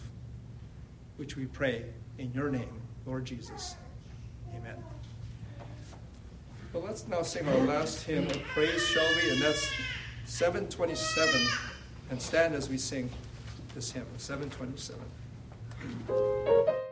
which 1.18 1.36
we 1.36 1.46
pray 1.46 1.86
in 2.18 2.32
your 2.34 2.50
name, 2.50 2.82
Lord 3.06 3.26
Jesus. 3.26 3.76
Amen. 4.56 4.76
Well, 6.74 6.84
let's 6.84 7.08
now 7.08 7.22
sing 7.22 7.48
our 7.48 7.58
last 7.66 8.04
hymn 8.04 8.28
of 8.28 8.42
praise, 8.54 8.86
shall 8.88 9.08
we? 9.16 9.32
And 9.32 9.42
that's 9.42 9.72
727 10.26 11.73
and 12.10 12.22
stand 12.22 12.54
as 12.54 12.70
we 12.70 12.78
sing 12.78 13.10
this 13.76 13.92
hymn, 13.92 14.06
727. 14.18 16.83